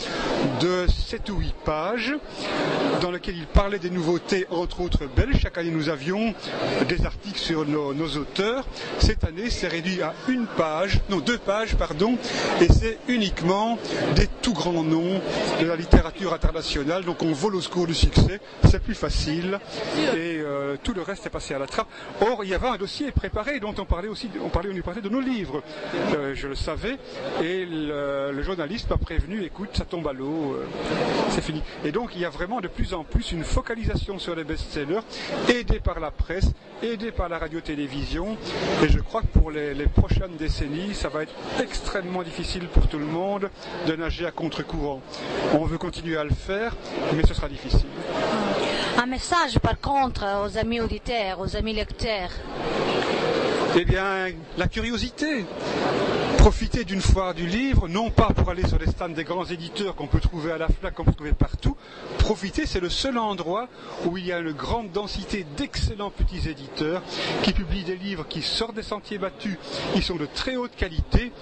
[0.60, 2.14] de 7 ou 8 pages
[3.00, 5.40] dans lequel il parlait des nouveautés entre autres belges.
[5.42, 6.34] Chaque année nous avions
[6.88, 8.66] des articles sur nos auteurs.
[8.98, 12.16] Cette année c'est réduit à une page, non deux pages pardon,
[12.60, 13.78] et c'est uniquement
[14.14, 15.20] des tout grands noms
[15.60, 17.04] de la littérature internationale.
[17.04, 19.58] Donc on vole au secours du succès, c'est plus facile
[19.96, 21.88] et euh, tout le reste est passé à la trappe.
[22.20, 25.00] Or il y avait un dossier préparé dont on parlait aussi, on parlait on parlait
[25.00, 25.62] de nos livres.
[26.14, 26.96] Euh, je le savais
[27.42, 30.66] et le, journaliste m'a prévenu, écoute, ça tombe à l'eau, euh,
[31.30, 31.62] c'est fini.
[31.84, 35.00] Et donc il y a vraiment de plus en plus une focalisation sur les best-sellers,
[35.48, 36.50] aidés par la presse,
[36.82, 38.36] aidés par la radio-télévision.
[38.82, 42.86] Et je crois que pour les, les prochaines décennies, ça va être extrêmement difficile pour
[42.86, 43.50] tout le monde
[43.86, 45.00] de nager à contre-courant.
[45.54, 46.76] On veut continuer à le faire,
[47.14, 47.88] mais ce sera difficile.
[48.96, 52.30] Un message par contre aux amis auditeurs, aux amis lecteurs
[53.76, 55.44] eh bien, la curiosité.
[56.48, 59.94] Profitez d'une foire du livre, non pas pour aller sur les stands des grands éditeurs
[59.94, 61.76] qu'on peut trouver à la FNAC, qu'on peut trouver partout.
[62.16, 63.68] Profitez, c'est le seul endroit
[64.06, 67.02] où il y a une grande densité d'excellents petits éditeurs
[67.42, 69.58] qui publient des livres qui sortent des sentiers battus,
[69.94, 71.32] ils sont de très haute qualité.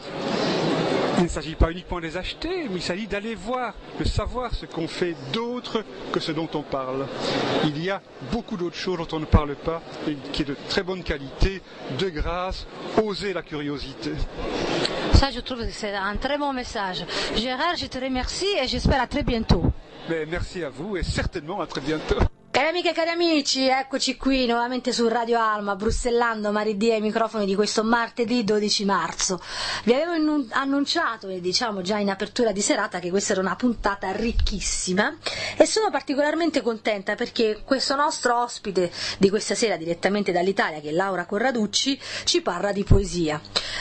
[1.19, 4.53] Il ne s'agit pas uniquement de les acheter, mais il s'agit d'aller voir, de savoir
[4.55, 7.07] ce qu'on fait d'autre que ce dont on parle.
[7.65, 10.57] Il y a beaucoup d'autres choses dont on ne parle pas et qui est de
[10.69, 11.63] très bonne qualité,
[11.99, 12.67] de grâce,
[13.03, 14.11] osez la curiosité.
[15.17, 17.03] Ça, je trouve que c'est un très bon message.
[17.35, 19.65] Gérard, je te remercie et j'espère à très bientôt.
[20.11, 22.17] Mais merci à vous et certainement à très bientôt.
[22.57, 27.45] Cari amiche e cari amici, eccoci qui nuovamente su Radio Alma, brussellando Maridia ai microfoni
[27.45, 29.43] di questo martedì 12 marzo.
[29.85, 34.11] Vi avevo annunciato, e diciamo già in apertura di serata, che questa era una puntata
[34.13, 35.15] ricchissima
[35.55, 40.93] e sono particolarmente contenta perché questo nostro ospite di questa sera direttamente dall'Italia, che è
[40.93, 43.39] Laura Corraducci, ci parla di poesia.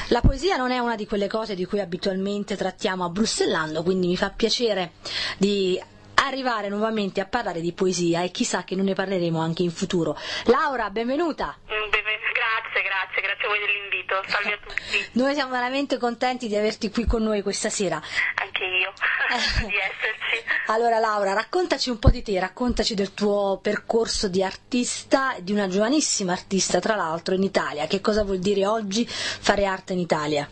[0.09, 4.07] La poesia non è una di quelle cose di cui abitualmente trattiamo a Brussellando, quindi
[4.07, 4.95] mi fa piacere
[5.37, 5.81] di
[6.15, 10.17] arrivare nuovamente a parlare di poesia e chissà che non ne parleremo anche in futuro.
[10.45, 11.57] Laura, benvenuta.
[11.65, 14.23] Mm, grazie, grazie, grazie a voi dell'invito.
[14.27, 15.09] Salve a tutti.
[15.19, 17.95] Noi siamo veramente contenti di averti qui con noi questa sera.
[17.95, 18.93] Anche io
[19.67, 20.43] di esserci.
[20.67, 25.67] Allora Laura, raccontaci un po' di te, raccontaci del tuo percorso di artista, di una
[25.67, 27.87] giovanissima artista tra l'altro in Italia.
[27.87, 30.47] Che cosa vuol dire oggi fare arte in Italia?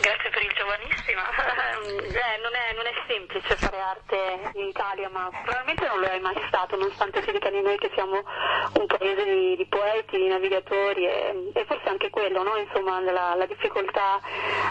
[0.00, 1.20] Grazie per il giovanissimo.
[2.10, 6.18] Eh, non, è, non, è, semplice fare arte in Italia, ma probabilmente non lo è
[6.18, 8.22] mai stato, nonostante si dica di noi che siamo
[8.74, 12.56] un paese di, di poeti, di navigatori e, e, forse anche quello, no?
[12.56, 14.20] Insomma, la, la difficoltà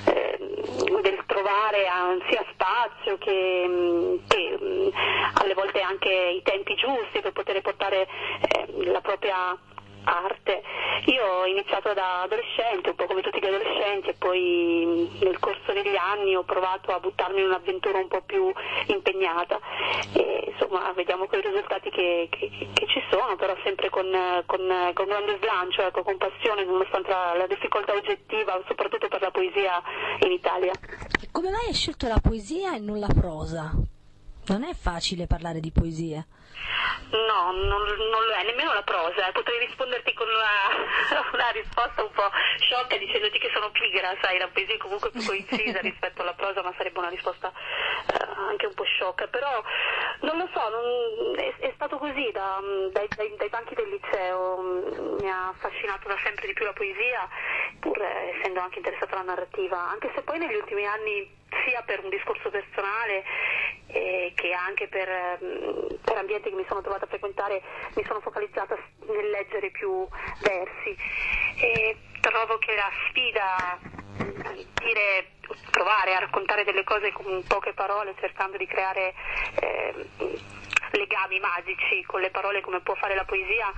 [0.06, 0.38] eh,
[1.02, 1.88] del trovare
[2.30, 4.92] sia spazio che, che,
[5.34, 8.08] alle volte anche i tempi giusti per poter portare
[8.48, 9.58] eh, la propria
[10.04, 10.62] arte.
[11.06, 15.72] Io ho iniziato da adolescente, un po' come tutti gli adolescenti, e poi nel corso
[15.72, 18.52] degli anni ho provato a buttarmi in un'avventura un po' più
[18.88, 19.60] impegnata.
[20.14, 24.06] E, insomma, vediamo quei risultati che, che, che ci sono, però sempre con,
[24.46, 29.32] con, con grande slancio, ecco, con passione, nonostante la, la difficoltà oggettiva, soprattutto per la
[29.32, 29.82] poesia
[30.20, 30.74] in Italia.
[31.32, 33.72] Come mai hai scelto la poesia e non la prosa?
[34.48, 36.26] Non è facile parlare di poesia.
[37.12, 39.28] No, non, non, lo è, nemmeno la prosa.
[39.28, 39.32] Eh.
[39.32, 44.48] Potrei risponderti con una, una, risposta un po' sciocca dicendoti che sono pigra, sai, la
[44.48, 48.74] poesia è comunque più coincisa rispetto alla prosa, ma sarebbe una risposta eh, anche un
[48.74, 49.28] po' sciocca.
[49.28, 49.64] Però
[50.22, 52.60] non lo so, non, è, è, stato così da,
[52.92, 57.28] dai, dai, dai, banchi del liceo, mi ha affascinato da sempre di più la poesia,
[57.80, 62.10] pur essendo anche interessata alla narrativa, anche se poi negli ultimi anni sia per un
[62.10, 63.24] discorso personale
[63.88, 65.10] eh, che anche per,
[65.44, 67.62] mm, per, ambienti che mi sono trovata a frequentare
[67.96, 70.08] mi sono focalizzata nel leggere più
[70.42, 70.96] versi.
[71.62, 73.80] E trovo che la sfida
[74.54, 75.32] di dire,
[75.72, 79.14] provare a raccontare delle cose con poche parole cercando di creare
[79.60, 80.08] eh,
[80.92, 83.72] legami magici con le parole come può fare la poesia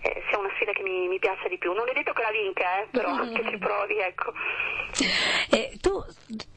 [0.00, 1.72] eh, sia una sfida che mi, mi, piace di più.
[1.72, 3.34] Non è detto che la vinca, eh, però mm-hmm.
[3.34, 4.32] che ci provi, ecco.
[5.50, 6.02] Eh, tu,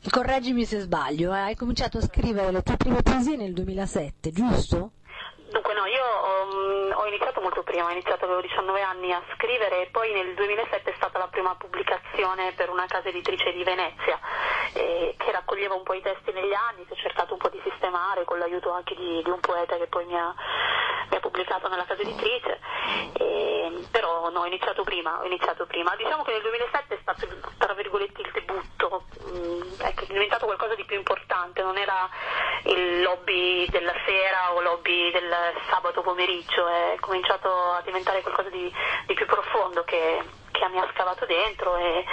[0.10, 4.92] correggimi se sbaglio, eh, hai cominciato a scrivere le tue prime poesie nel 2007, giusto?
[5.52, 6.85] Dunque no, io mm, ho,
[7.16, 10.94] iniziato molto prima, ho iniziato avevo 19 anni a scrivere e poi nel 2007 è
[10.96, 14.20] stata la prima pubblicazione per una casa editrice di Venezia
[14.74, 17.62] eh, che raccoglieva un po' i testi negli anni, che ho cercato un po' di
[17.64, 20.34] sistemare con l'aiuto anche di, di un poeta che poi mi ha,
[21.10, 22.60] mi ha, pubblicato nella casa editrice,
[23.14, 25.96] eh, però no, ho iniziato prima, ho iniziato prima.
[25.96, 30.76] Diciamo che nel 2007 è stato tra virgolette il debutto, mm, ecco, è diventato qualcosa
[30.76, 32.10] di più importante, non era
[32.66, 35.34] il lobby della sera o lobby del
[35.70, 38.72] sabato pomeriggio, è cominciato a diventare qualcosa di,
[39.06, 42.04] di più profondo che, che, mi ha scavato dentro e,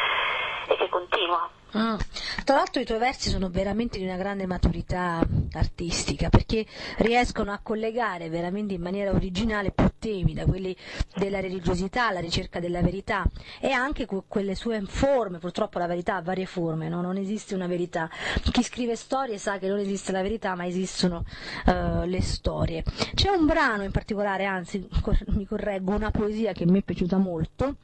[0.69, 1.49] e che continua.
[1.77, 1.97] Mm.
[2.45, 6.67] Tra l'altro i tuoi versi sono veramente di una grande maturità artistica perché
[6.99, 10.77] riescono a collegare veramente in maniera originale più temi, da quelli
[11.17, 13.25] della religiosità alla ricerca della verità
[13.59, 17.01] e anche quelle sue forme, purtroppo la verità ha varie forme, no?
[17.01, 18.11] non esiste una verità.
[18.51, 21.25] Chi scrive storie sa che non esiste la verità ma esistono
[21.67, 22.83] uh, le storie.
[23.15, 24.87] C'è un brano in particolare, anzi
[25.29, 27.77] mi correggo, una poesia che mi è piaciuta molto,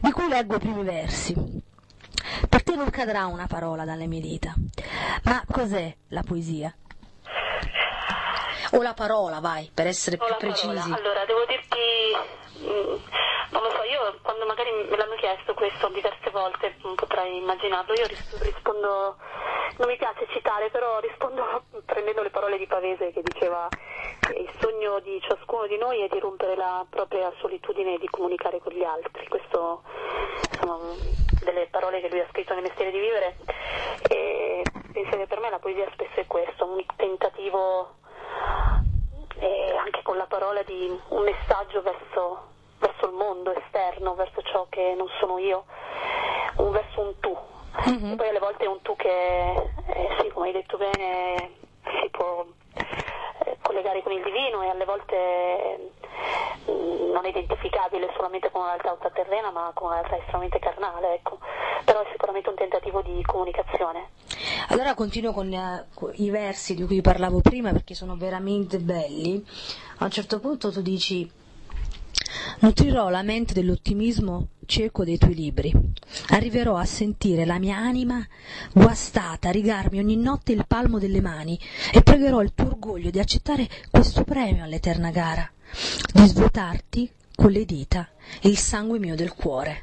[0.00, 1.68] di cui leggo i primi versi.
[2.48, 4.54] Per te non cadrà una parola dalle mie dita.
[5.24, 6.74] Ma cos'è la poesia?
[8.72, 10.92] O la parola, vai, per essere o più precisi.
[10.92, 11.78] Allora, devo dirti,
[12.60, 12.94] mm,
[13.50, 18.06] non lo so, io quando magari me l'hanno chiesto questo diverse volte, potrai immaginarlo, io
[18.06, 19.16] rispondo,
[19.78, 23.68] non mi piace citare, però rispondo prendendo le parole di Pavese che diceva
[24.20, 28.08] che il sogno di ciascuno di noi è di rompere la propria solitudine e di
[28.08, 29.26] comunicare con gli altri.
[29.26, 29.82] Questo
[30.52, 30.78] insomma,
[31.44, 33.36] delle parole che lui ha scritto nel mestiere di vivere
[34.08, 37.94] e penso che per me la poesia spesso è questo, un tentativo
[39.38, 42.48] eh, anche con la parola di un messaggio verso,
[42.78, 45.64] verso il mondo esterno, verso ciò che non sono io,
[46.56, 47.36] un verso un tu.
[47.88, 48.12] Mm-hmm.
[48.12, 51.52] E poi alle volte è un tu che, eh, sì, come hai detto bene,
[52.00, 52.44] si può
[53.62, 55.92] collegare con il divino e alle volte
[56.70, 61.38] mm, non identificabile solamente con una realtà ultraterrena ma con una realtà estremamente carnale, ecco.
[61.84, 64.08] però è sicuramente un tentativo di comunicazione.
[64.68, 69.44] Allora continuo con uh, i versi di cui parlavo prima perché sono veramente belli.
[69.98, 71.39] A un certo punto tu dici
[72.60, 75.72] Nutrirò la mente dell'ottimismo cieco dei tuoi libri.
[76.28, 78.24] Arriverò a sentire la mia anima
[78.72, 81.58] guastata, rigarmi ogni notte il palmo delle mani
[81.92, 85.50] e pregherò il tuo orgoglio di accettare questo premio all'eterna gara,
[86.12, 88.08] di svuotarti con le dita
[88.42, 89.82] il sangue mio del cuore.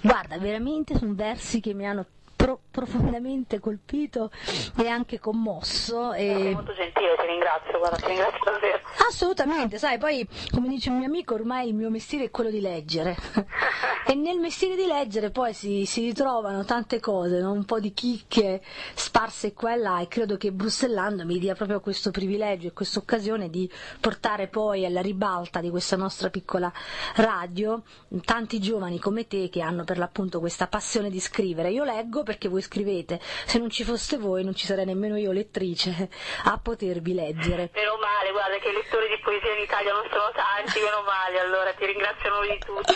[0.00, 2.06] Guarda, veramente sono versi che mi hanno
[2.42, 4.30] pro- profondamente colpito
[4.76, 6.12] e anche commosso.
[6.12, 6.50] E...
[6.52, 8.80] Molto gentile, ti ringrazio, guarda, ti ringrazio davvero.
[9.08, 12.60] Assolutamente, sai, poi come dice un mio amico, ormai il mio mestiere è quello di
[12.60, 13.16] leggere.
[14.06, 17.52] e nel mestiere di leggere poi si, si ritrovano tante cose, no?
[17.52, 18.60] un po' di chicche
[18.94, 22.98] sparse qua e là e credo che Brussellando mi dia proprio questo privilegio e questa
[22.98, 23.70] occasione di
[24.00, 26.72] portare poi alla ribalta di questa nostra piccola
[27.16, 27.82] radio
[28.24, 31.70] tanti giovani come te che hanno per l'appunto questa passione di scrivere.
[31.70, 33.20] Io leggo perché voi scrivete.
[33.44, 36.08] Se non ci foste voi non ci sarei nemmeno io lettrice
[36.44, 37.70] a potervi leggere.
[37.74, 41.38] Meno male, guarda che i lettori di poesia in Italia non sono tanti, meno male,
[41.40, 42.94] allora ti ringrazio noi di tutti.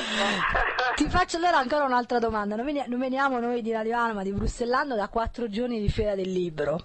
[0.97, 5.09] ti faccio allora ancora un'altra domanda, non veniamo, noi di Radio Anima, di Brussellano da
[5.09, 6.81] quattro giorni di fiera del libro.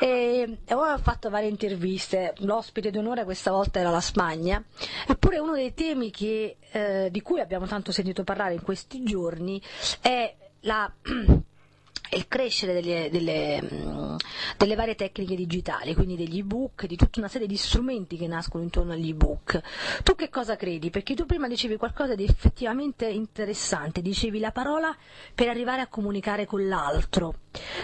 [0.00, 4.62] E, e ho fatto varie interviste, l'ospite d'onore questa volta era la Spagna,
[5.06, 9.60] eppure uno dei temi che, eh, di cui abbiamo tanto sentito parlare in questi giorni
[10.00, 10.34] è
[10.64, 10.92] la
[12.14, 14.16] il crescere delle, delle, mm,
[14.56, 18.62] delle, varie tecniche digitali, quindi degli ebook, di tutta una serie di strumenti che nascono
[18.62, 19.60] intorno agli ebook.
[20.02, 20.90] Tu che cosa credi?
[20.90, 24.94] Perché tu prima dicevi qualcosa di effettivamente interessante, dicevi la parola
[25.34, 27.34] per arrivare a comunicare con l'altro.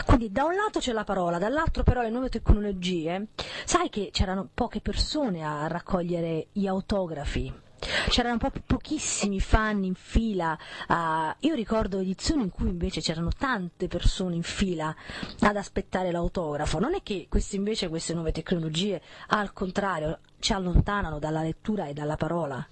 [0.04, 3.28] Quindi da un lato c'è la parola, dall'altro però le nuove tecnologie.
[3.64, 7.68] Sai che c'erano poche persone a raccogliere gli autografi
[8.08, 10.58] c'erano proprio pochissimi fan in fila.
[10.88, 14.94] Uh, io ricordo edizioni in cui invece c'erano tante persone in fila
[15.40, 16.78] ad aspettare l'autografo.
[16.78, 21.92] Non è che queste invece queste nuove tecnologie, al contrario, ci allontanano dalla lettura e
[21.92, 22.66] dalla parola.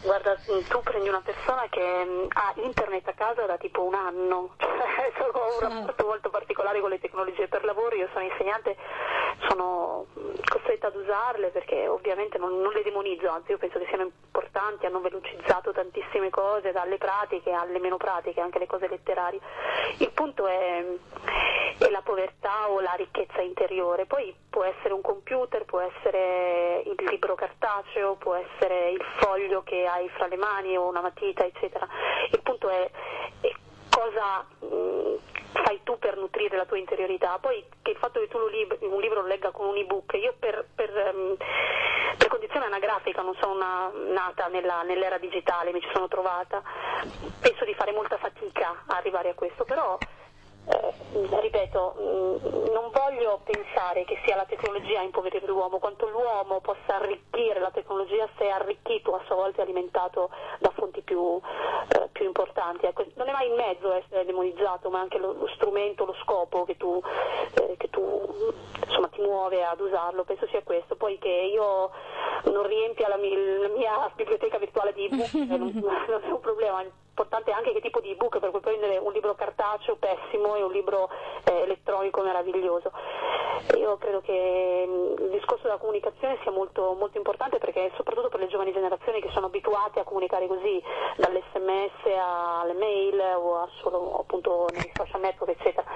[0.00, 0.36] Guarda,
[0.68, 5.28] tu prendi una persona che mm, ha internet a casa da tipo un anno, cioè
[5.32, 8.76] ho un rapporto molto particolare con le tecnologie per lavoro, io sono insegnante,
[9.48, 13.86] sono mm, costretta ad usarle perché ovviamente non, non le demonizzo, anzi io penso che
[13.86, 19.40] siano importanti, hanno velocizzato tantissime cose, dalle pratiche alle meno pratiche, anche le cose letterarie.
[19.98, 20.84] Il punto è,
[21.78, 27.04] è la povertà o la ricchezza interiore, poi può essere un computer, può essere il
[27.08, 31.86] libro cartaceo, può essere il foglio che hai fra le mani o una matita, eccetera.
[32.30, 32.90] Il punto è,
[33.40, 33.52] è
[33.90, 35.16] cosa mh,
[35.64, 37.38] fai tu per nutrire la tua interiorità.
[37.40, 40.34] Poi che il fatto che tu lib- un libro lo legga con un ebook, io
[40.38, 41.36] per, per, um,
[42.16, 46.62] per condizione anagrafica non sono una, nata nella, nell'era digitale, mi ci sono trovata,
[47.40, 49.98] penso di fare molta fatica a arrivare a questo, però
[50.68, 56.60] eh, ripeto, mm, non voglio pensare che sia la tecnologia a impoverire l'uomo, quanto l'uomo
[56.60, 61.40] possa arricchire la tecnologia se è arricchito a sua volta e alimentato da fonti più,
[61.88, 62.86] eh, più importanti.
[62.86, 66.64] Ecco, non è mai in mezzo essere demonizzato, ma anche lo, lo strumento, lo scopo
[66.64, 67.00] che tu,
[67.54, 68.54] eh, che tu
[68.86, 70.96] insomma, ti muove ad usarlo, penso sia questo.
[70.96, 71.90] Poi che io
[72.44, 76.84] non riempia la mia, la mia biblioteca virtuale di ebook non, non è un problema
[77.18, 80.70] importante anche che tipo di ebook, per cui prendere un libro cartaceo pessimo e un
[80.70, 81.10] libro
[81.44, 82.92] eh, elettronico meraviglioso.
[83.76, 88.38] Io credo che mh, il discorso della comunicazione sia molto, molto importante perché soprattutto per
[88.38, 90.80] le giovani generazioni che sono abituate a comunicare così,
[91.16, 95.86] dall'sms alle mail o a solo appunto nei social network eccetera.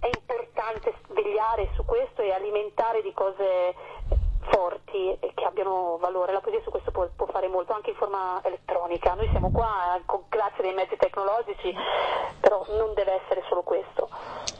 [0.00, 3.74] È importante vegliare su questo e alimentare di cose
[4.50, 6.32] forti e che abbiano valore.
[6.32, 6.92] La poesia su questo
[7.48, 9.14] fare molto anche in forma elettronica.
[9.14, 11.74] Noi siamo qua eh, con grazie dei mezzi tecnologici,
[12.40, 14.08] però non deve essere solo questo.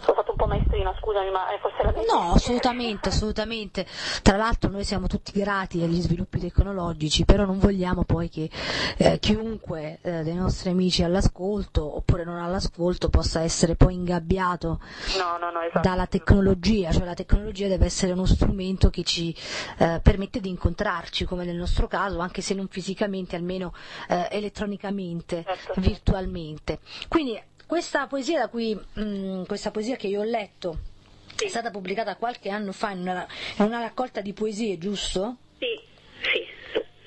[0.01, 3.87] Sono stato un po' maestrina, scusami, ma eh, forse la No, assolutamente, assolutamente.
[4.23, 8.49] Tra l'altro noi siamo tutti grati agli sviluppi tecnologici, però non vogliamo poi che
[8.97, 14.81] eh, chiunque eh, dei nostri amici all'ascolto oppure non all'ascolto possa essere poi ingabbiato
[15.19, 15.87] no, no, no, esatto.
[15.87, 19.35] dalla tecnologia, cioè la tecnologia deve essere uno strumento che ci
[19.79, 23.73] eh, permette di incontrarci, come nel nostro caso, anche se non fisicamente, almeno
[24.09, 25.81] eh, elettronicamente, Certo.
[25.81, 26.79] virtualmente.
[27.09, 30.79] Quindi questa poesia, da cui, mh, questa poesia che io ho letto
[31.45, 33.27] è stata pubblicata qualche anno fa in una,
[33.59, 35.37] in una raccolta di poesie, giusto?
[35.59, 35.81] Sì,
[36.23, 36.47] sì.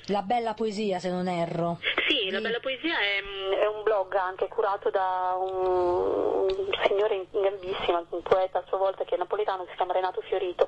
[0.06, 1.78] La bella poesia, se non erro.
[2.08, 3.22] Sì, la bella poesia è,
[3.60, 8.78] è un blog anche curato da un, un signore in- gambissimo, un poeta a sua
[8.78, 10.66] volta che è napoletano, si chiama Renato Fiorito,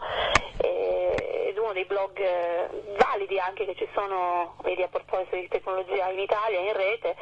[0.59, 5.49] e- ed uno dei blog eh, validi anche che ci sono, vedi a proposito di
[5.49, 7.17] tecnologia in Italia, in rete,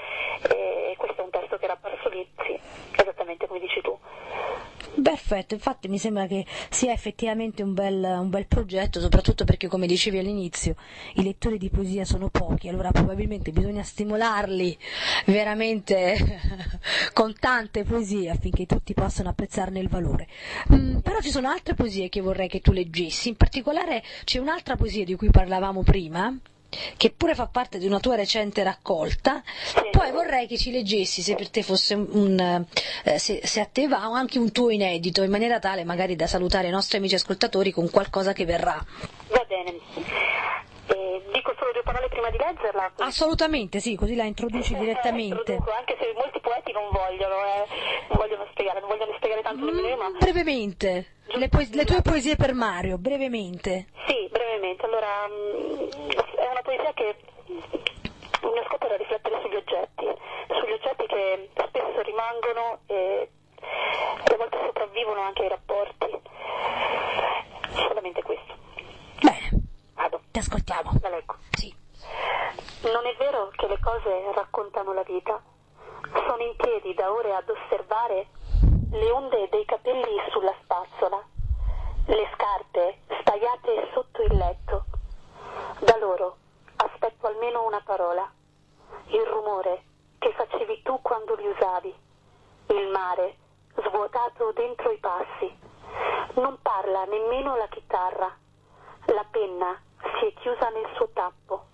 [0.50, 2.58] e questo è un testo che era apparso lì, sì,
[2.96, 3.98] esattamente come dici tu.
[5.00, 9.86] Perfetto, infatti mi sembra che sia effettivamente un bel, un bel progetto, soprattutto perché come
[9.86, 10.76] dicevi all'inizio
[11.14, 14.76] i lettori di poesia sono pochi, allora probabilmente bisogna stimolarli
[15.26, 16.40] veramente
[17.14, 20.28] con tante poesie affinché tutti possano apprezzarne il valore.
[20.72, 24.76] Mm, però ci sono altre poesie che vorrei che tu leggessi, in particolare c'è un'altra
[24.76, 26.38] poesia di cui parlavamo prima,
[26.96, 29.42] che pure fa parte di una tua recente raccolta,
[29.90, 32.66] poi vorrei che ci leggessi, se per te fosse un,
[33.04, 36.26] eh, se, se a te va, anche un tuo inedito, in maniera tale magari da
[36.26, 38.84] salutare i nostri amici ascoltatori con qualcosa che verrà.
[39.28, 40.31] Va bene.
[40.92, 42.92] Eh, dico solo due parole prima di leggerla.
[42.98, 45.52] Assolutamente, sì, così la introduci direttamente.
[45.52, 47.66] Introduco, anche se molti poeti non vogliono, eh,
[48.08, 52.36] non vogliono spiegare, non vogliono spiegare tanto nemmeno Mm, brevemente, le, poes- le tue poesie
[52.36, 53.86] per Mario, brevemente.
[54.06, 54.84] sì, brevemente.
[54.84, 55.88] Allora, mm,
[56.36, 57.16] è una poesia che
[57.46, 60.04] il mio scopo era riflettere sugli oggetti,
[60.48, 63.28] sugli oggetti che spesso rimangono e,
[63.60, 66.20] a volte sopravvivono anche ai rapporti.
[67.74, 68.54] Solamente questo.
[69.22, 69.56] Vado,
[70.32, 70.92] ti ascoltiamo.
[71.02, 71.36] la leggo.
[71.50, 71.72] Sì.
[72.90, 75.40] Non è vero che le cose raccontano la vita?
[76.26, 78.28] Sono in piedi da ore ad osservare
[78.90, 81.22] le onde dei capelli sulla spazzola,
[82.06, 84.84] le scarpe spaiate sotto il letto.
[85.80, 86.36] Da loro
[86.76, 88.28] aspetto almeno una parola,
[89.08, 89.84] il rumore
[90.18, 91.94] che facevi tu quando li usavi,
[92.68, 93.36] il mare
[93.76, 95.58] svuotato dentro i passi.
[96.34, 98.34] Non parla nemmeno la chitarra,
[99.06, 99.78] la penna
[100.18, 101.66] si è chiusa nel suo tappo.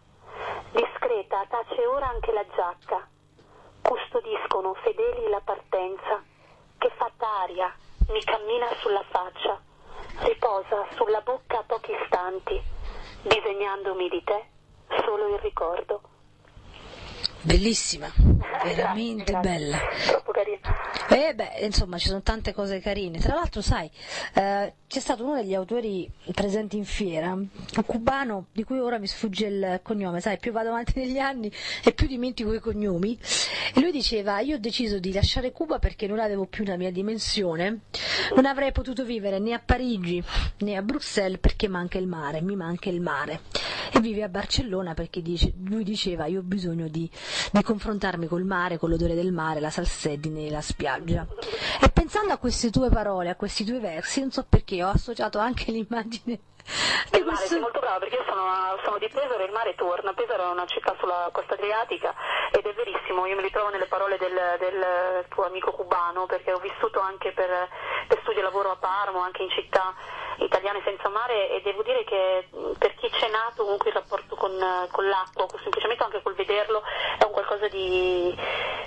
[0.72, 3.09] Discreta tace ora anche la giacca.
[3.83, 6.22] Custodiscono fedeli la partenza,
[6.79, 7.74] che fatta aria
[8.09, 9.61] mi cammina sulla faccia,
[10.20, 12.61] riposa sulla bocca a pochi istanti,
[13.22, 14.45] disegnandomi di te
[15.05, 16.01] solo il ricordo.
[17.43, 18.09] Bellissima,
[18.64, 19.41] veramente Grazie, grazie.
[19.41, 19.79] bella.
[20.07, 20.78] Troppo carina.
[21.07, 23.19] Eh beh, insomma, ci sono tante cose carine.
[23.19, 23.91] Tra l'altro, sai,
[24.35, 27.49] eh, c'è stato uno degli autori presenti in fiera, un
[27.87, 31.53] cubano di cui ora mi sfugge il cognome, sai, più vado avanti negli anni
[31.85, 33.19] e più dimentico i cognomi.
[33.75, 36.91] E lui diceva: Io ho deciso di lasciare Cuba perché non avevo più la mia
[36.91, 37.81] dimensione,
[38.35, 40.23] non avrei potuto vivere né a Parigi
[40.59, 43.41] né a Bruxelles perché manca il mare, mi manca il mare.
[43.93, 47.11] E vive a Barcellona perché dice- lui diceva: Io ho bisogno di,
[47.53, 51.26] di confrontarmi col mare, con l'odore del mare, la salsedine, la spiaggia.
[51.80, 55.39] E pensando a queste tue parole, a questi due versi, non so perché ho associato
[55.39, 56.39] anche l'immagine
[57.11, 57.47] di Il mare, questo.
[57.49, 58.45] sei molto brava perché io sono,
[58.84, 60.12] sono di Pesaro e il mare torna.
[60.12, 62.14] Pesaro è una città sulla costa adriatica
[62.53, 66.59] ed è verissimo, io mi ritrovo nelle parole del, del tuo amico cubano perché ho
[66.59, 67.49] vissuto anche per,
[68.07, 69.95] per studio e lavoro a Parmo, anche in città
[70.39, 74.53] italiane senza mare e devo dire che per chi c'è nato comunque il rapporto con,
[74.91, 76.82] con l'acqua semplicemente anche col vederlo
[77.18, 78.34] è un qualcosa di,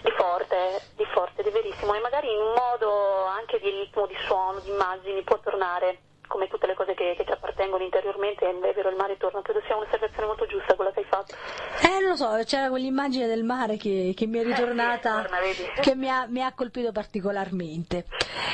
[0.01, 1.93] di forte, di forte, di verissimo.
[1.93, 5.99] E magari in un modo anche di ritmo, di suono, di immagini può tornare
[6.32, 9.61] come tutte le cose che, che ti appartengono interiormente, è vero il mare torna, credo
[9.65, 11.36] sia un'osservazione molto giusta quella che hai fatto.
[11.84, 15.39] Eh, non lo so, c'era quell'immagine del mare che, che mi è ritornata, Eh, torna,
[15.41, 15.63] vedi?
[15.82, 18.05] che mi ha, mi ha colpito particolarmente.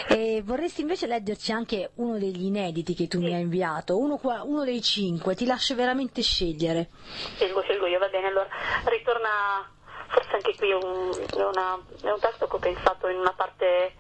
[0.09, 4.41] E vorresti invece leggerci anche uno degli inediti che tu mi hai inviato, uno, qua-
[4.43, 6.89] uno dei cinque, ti lascio veramente scegliere.
[7.35, 8.47] Scelgo, scelgo io, va bene, allora
[8.85, 9.29] ritorna
[10.09, 11.11] forse anche qui è un
[12.19, 13.93] testo che ho pensato in una parte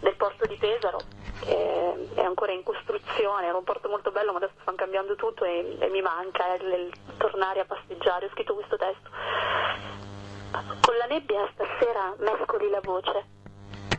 [0.00, 0.98] del porto di Pesaro,
[1.40, 5.44] che è ancora in costruzione, era un porto molto bello ma adesso stanno cambiando tutto
[5.44, 9.10] e, e mi manca il, il tornare a pasteggiare, ho scritto questo testo.
[10.80, 13.24] Con la nebbia stasera mescoli la voce,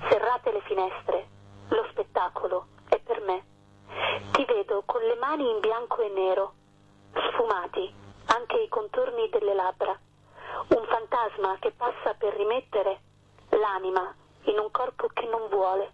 [0.09, 1.27] serrate le finestre,
[1.69, 3.45] lo spettacolo è per me.
[4.31, 6.53] Ti vedo con le mani in bianco e nero,
[7.13, 7.93] sfumati
[8.25, 9.97] anche i contorni delle labbra,
[10.67, 13.01] un fantasma che passa per rimettere
[13.49, 15.93] l'anima in un corpo che non vuole.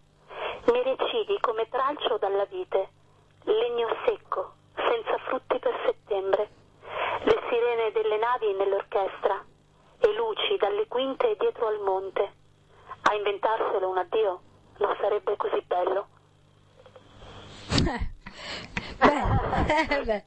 [0.72, 2.90] mi recidi come tralcio dalla vite,
[3.44, 6.50] legno secco, senza frutti per settembre,
[7.24, 9.44] le sirene delle navi nell'orchestra
[10.00, 12.32] e luci dalle quinte dietro al monte.
[13.02, 14.42] A inventarselo un addio
[14.78, 16.08] non sarebbe così bello.
[18.98, 20.24] Beh, eh, beh.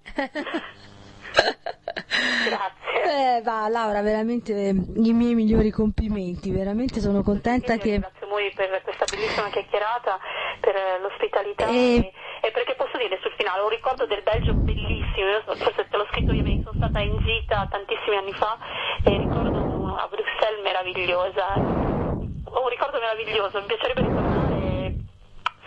[1.30, 3.38] Grazie.
[3.38, 7.90] Eh, va, Laura, veramente i miei migliori complimenti, veramente sono contenta che...
[7.90, 10.18] Ringrazio voi per questa bellissima chiacchierata,
[10.60, 12.12] per l'ospitalità E- e...
[12.42, 15.96] e perché posso dire sul finale un ricordo del Belgio bellissimo, io so- forse te
[15.96, 18.58] l'ho scritto io, sono stata in gita tantissimi anni fa
[19.04, 24.94] e ricordo a Bruxelles meravigliosa, ho un ricordo meraviglioso, mi piacerebbe ricordare,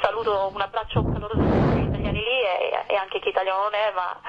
[0.01, 1.62] saluto un abbraccio caloroso
[2.41, 4.19] e, e anche chi italiano non è, ma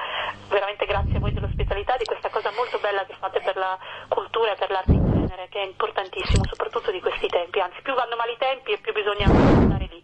[0.49, 3.77] veramente grazie a voi dell'ospitalità, di questa cosa molto bella che fate per la
[4.07, 7.93] cultura e per l'arte in genere, che è importantissimo, soprattutto di questi tempi, anzi più
[7.93, 10.03] vanno male i tempi e più bisogna andare lì.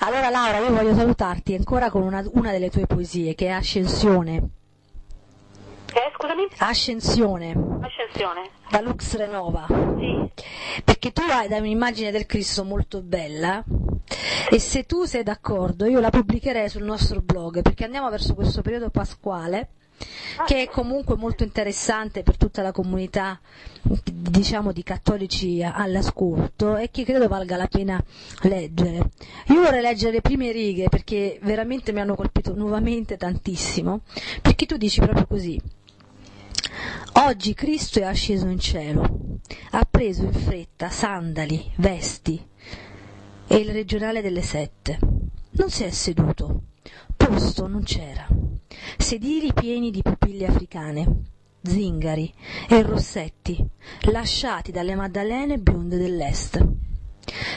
[0.00, 4.57] Allora Laura, io voglio salutarti ancora con una, una delle tue poesie, che è Ascensione.
[5.98, 6.46] Eh, scusami?
[6.58, 8.50] Ascensione, Ascensione.
[8.70, 9.66] da Lux Renova.
[9.68, 10.30] Sì.
[10.84, 13.64] Perché tu hai un'immagine del Cristo molto bella
[14.48, 18.62] e se tu sei d'accordo io la pubblicherei sul nostro blog perché andiamo verso questo
[18.62, 19.70] periodo pasquale
[20.46, 23.40] che è comunque molto interessante per tutta la comunità
[23.82, 28.02] diciamo di cattolici all'ascolto e che credo valga la pena
[28.42, 29.10] leggere.
[29.46, 34.02] Io vorrei leggere le prime righe perché veramente mi hanno colpito nuovamente tantissimo,
[34.40, 35.60] perché tu dici proprio così.
[37.12, 42.42] Oggi Cristo è asceso in cielo, ha preso in fretta sandali, vesti
[43.46, 44.98] e il regionale delle sette.
[45.50, 46.62] Non si è seduto,
[47.16, 48.26] posto non c'era.
[48.96, 51.22] Sedili pieni di pupille africane,
[51.62, 52.32] zingari
[52.68, 53.64] e rossetti,
[54.10, 56.64] lasciati dalle maddalene bionde dell'est.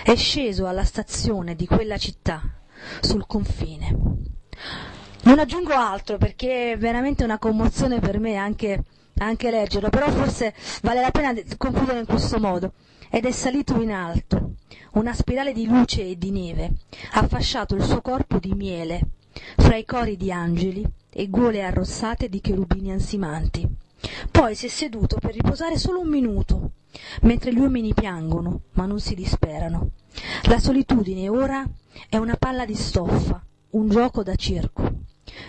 [0.03, 2.41] È sceso alla stazione di quella città,
[2.99, 3.95] sul confine.
[5.23, 8.84] Non aggiungo altro perché è veramente una commozione per me anche,
[9.26, 12.74] anche leggerlo, però forse vale la pena de- concludere in questo modo.
[13.09, 14.53] Ed è salito in alto,
[14.93, 16.72] una spirale di luce e di neve,
[17.13, 19.01] ha fasciato il suo corpo di miele,
[19.57, 23.67] fra i cori di angeli e gole arrossate di cherubini ansimanti.
[24.32, 26.72] Poi si è seduto per riposare solo un minuto,
[27.22, 29.91] mentre gli uomini piangono, ma non si disperano.
[30.43, 31.67] La solitudine ora
[32.09, 34.89] è una palla di stoffa, un gioco da circo.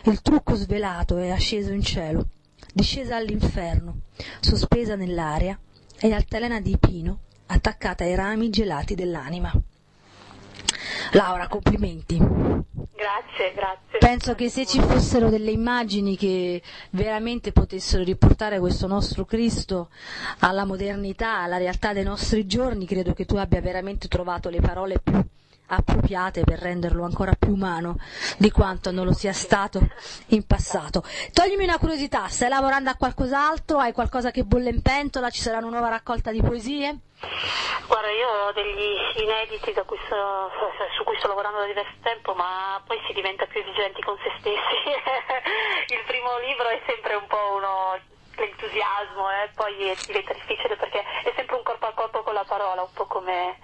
[0.05, 2.27] Il trucco svelato è asceso in cielo,
[2.73, 4.01] discesa all'inferno,
[4.41, 5.59] sospesa nell'aria,
[6.01, 9.53] e altalena di pino attaccata ai rami gelati dell'anima.
[11.12, 12.16] Laura, complimenti.
[12.16, 13.99] Grazie, grazie.
[13.99, 19.91] Penso che se ci fossero delle immagini che veramente potessero riportare questo nostro Cristo
[20.41, 24.99] alla modernità, alla realtà dei nostri giorni, credo che tu abbia veramente trovato le parole
[24.99, 25.25] più
[25.77, 27.97] appropriate per renderlo ancora più umano
[28.39, 29.81] di quanto non lo sia stato
[30.29, 31.03] in passato.
[31.33, 33.79] Toglimi una curiosità, stai lavorando a qualcos'altro?
[33.79, 35.31] Hai qualcosa che bolle in pentola?
[35.31, 36.99] Ci sarà una nuova raccolta di poesie?
[37.87, 40.51] Guarda, io ho degli inediti cui sto-
[40.97, 44.33] su cui sto lavorando da diverso tempo, ma poi si diventa più esigenti con se
[44.41, 44.77] stessi.
[45.95, 49.75] Il primo libro è sempre un po' uno l'entusiasmo, eh, poi
[50.07, 53.59] diventa difficile perché è sempre un corpo a corpo con la parola, un po' come,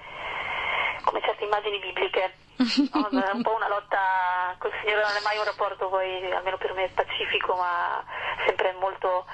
[1.09, 2.35] come certe immagini bibliche.
[2.93, 6.57] No, È un po' una lotta col Signore, non è mai un rapporto poi, almeno
[6.59, 8.03] per me, pacifico, ma
[8.47, 9.25] sempre molto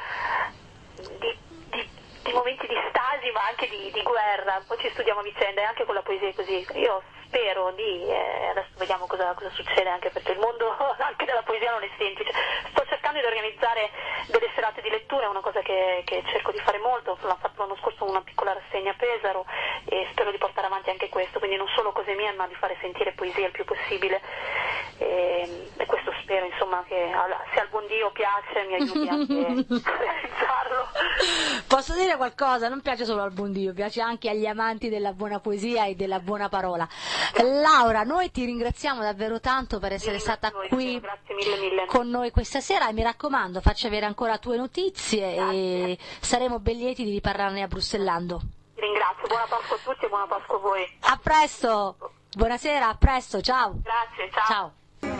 [1.18, 1.36] di,
[1.70, 1.88] di-
[2.22, 5.64] di momenti di stasi ma anche di, di guerra, poi ci studiamo a vicenda e
[5.64, 6.66] anche con la poesia è così.
[6.74, 7.02] Io
[7.34, 10.70] spero di, eh, adesso vediamo cosa, cosa succede anche perché il mondo
[11.02, 12.30] anche della poesia non è semplice.
[12.70, 13.90] Sto cercando di organizzare
[14.28, 17.60] delle serate di lettura, è una cosa che, che cerco di fare molto, l'ho fatto
[17.60, 19.44] l'anno scorso una piccola rassegna a Pesaro
[19.86, 22.76] e spero di portare avanti anche questo, quindi non solo cose mie ma di fare
[22.80, 24.20] sentire poesia il più possibile
[24.98, 29.34] e, e questo spero insomma che alla- se al buon Dio piace mi aiuti anche
[29.84, 30.88] a realizzarlo.
[31.66, 32.68] Posso dire qualcosa?
[32.68, 36.20] Non piace solo al buon Dio, piace anche agli amanti della buona poesia e della
[36.20, 36.86] buona parola.
[37.42, 41.86] Laura, noi ti ringraziamo davvero tanto per essere stata voi, qui Grazie mille mille.
[41.86, 46.76] con noi questa sera e mi raccomando, facci avere ancora tue notizie e saremo ben
[46.78, 48.40] lieti di riparlarne a Brussellando.
[48.74, 50.98] Ti ringrazio, buona Pasqua a tutti e buona Pasqua a voi.
[51.00, 51.96] A presto!
[52.36, 53.74] Buonasera, a presto, ciao!
[53.82, 54.46] Grazie, ciao.
[54.46, 54.72] Ciao!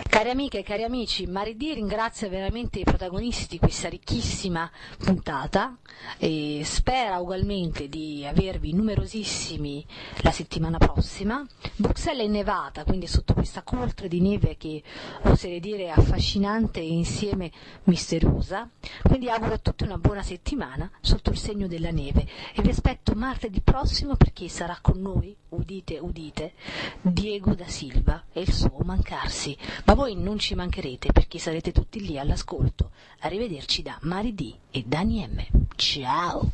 [0.03, 5.77] Cari amiche e cari amici, Maridì ringrazia veramente i protagonisti di questa ricchissima puntata
[6.17, 9.85] e spera ugualmente di avervi numerosissimi
[10.21, 11.45] la settimana prossima.
[11.75, 14.81] Bruxelles è nevata, quindi sotto questa coltre di neve che
[15.23, 17.51] oserei dire affascinante e insieme
[17.83, 18.69] misteriosa.
[19.03, 23.13] Quindi auguro a tutti una buona settimana sotto il segno della neve e vi aspetto
[23.15, 26.53] martedì prossimo perché sarà con noi, udite udite,
[27.01, 29.57] Diego da Silva e il suo mancarsi.
[29.85, 32.91] Ma voi non ci mancherete perché sarete tutti lì all'ascolto.
[33.19, 35.65] Arrivederci da Mari D e Dani M.
[35.75, 36.51] Ciao!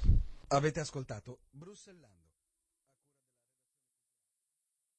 [0.48, 2.11] Avete ascoltato Bruxellando.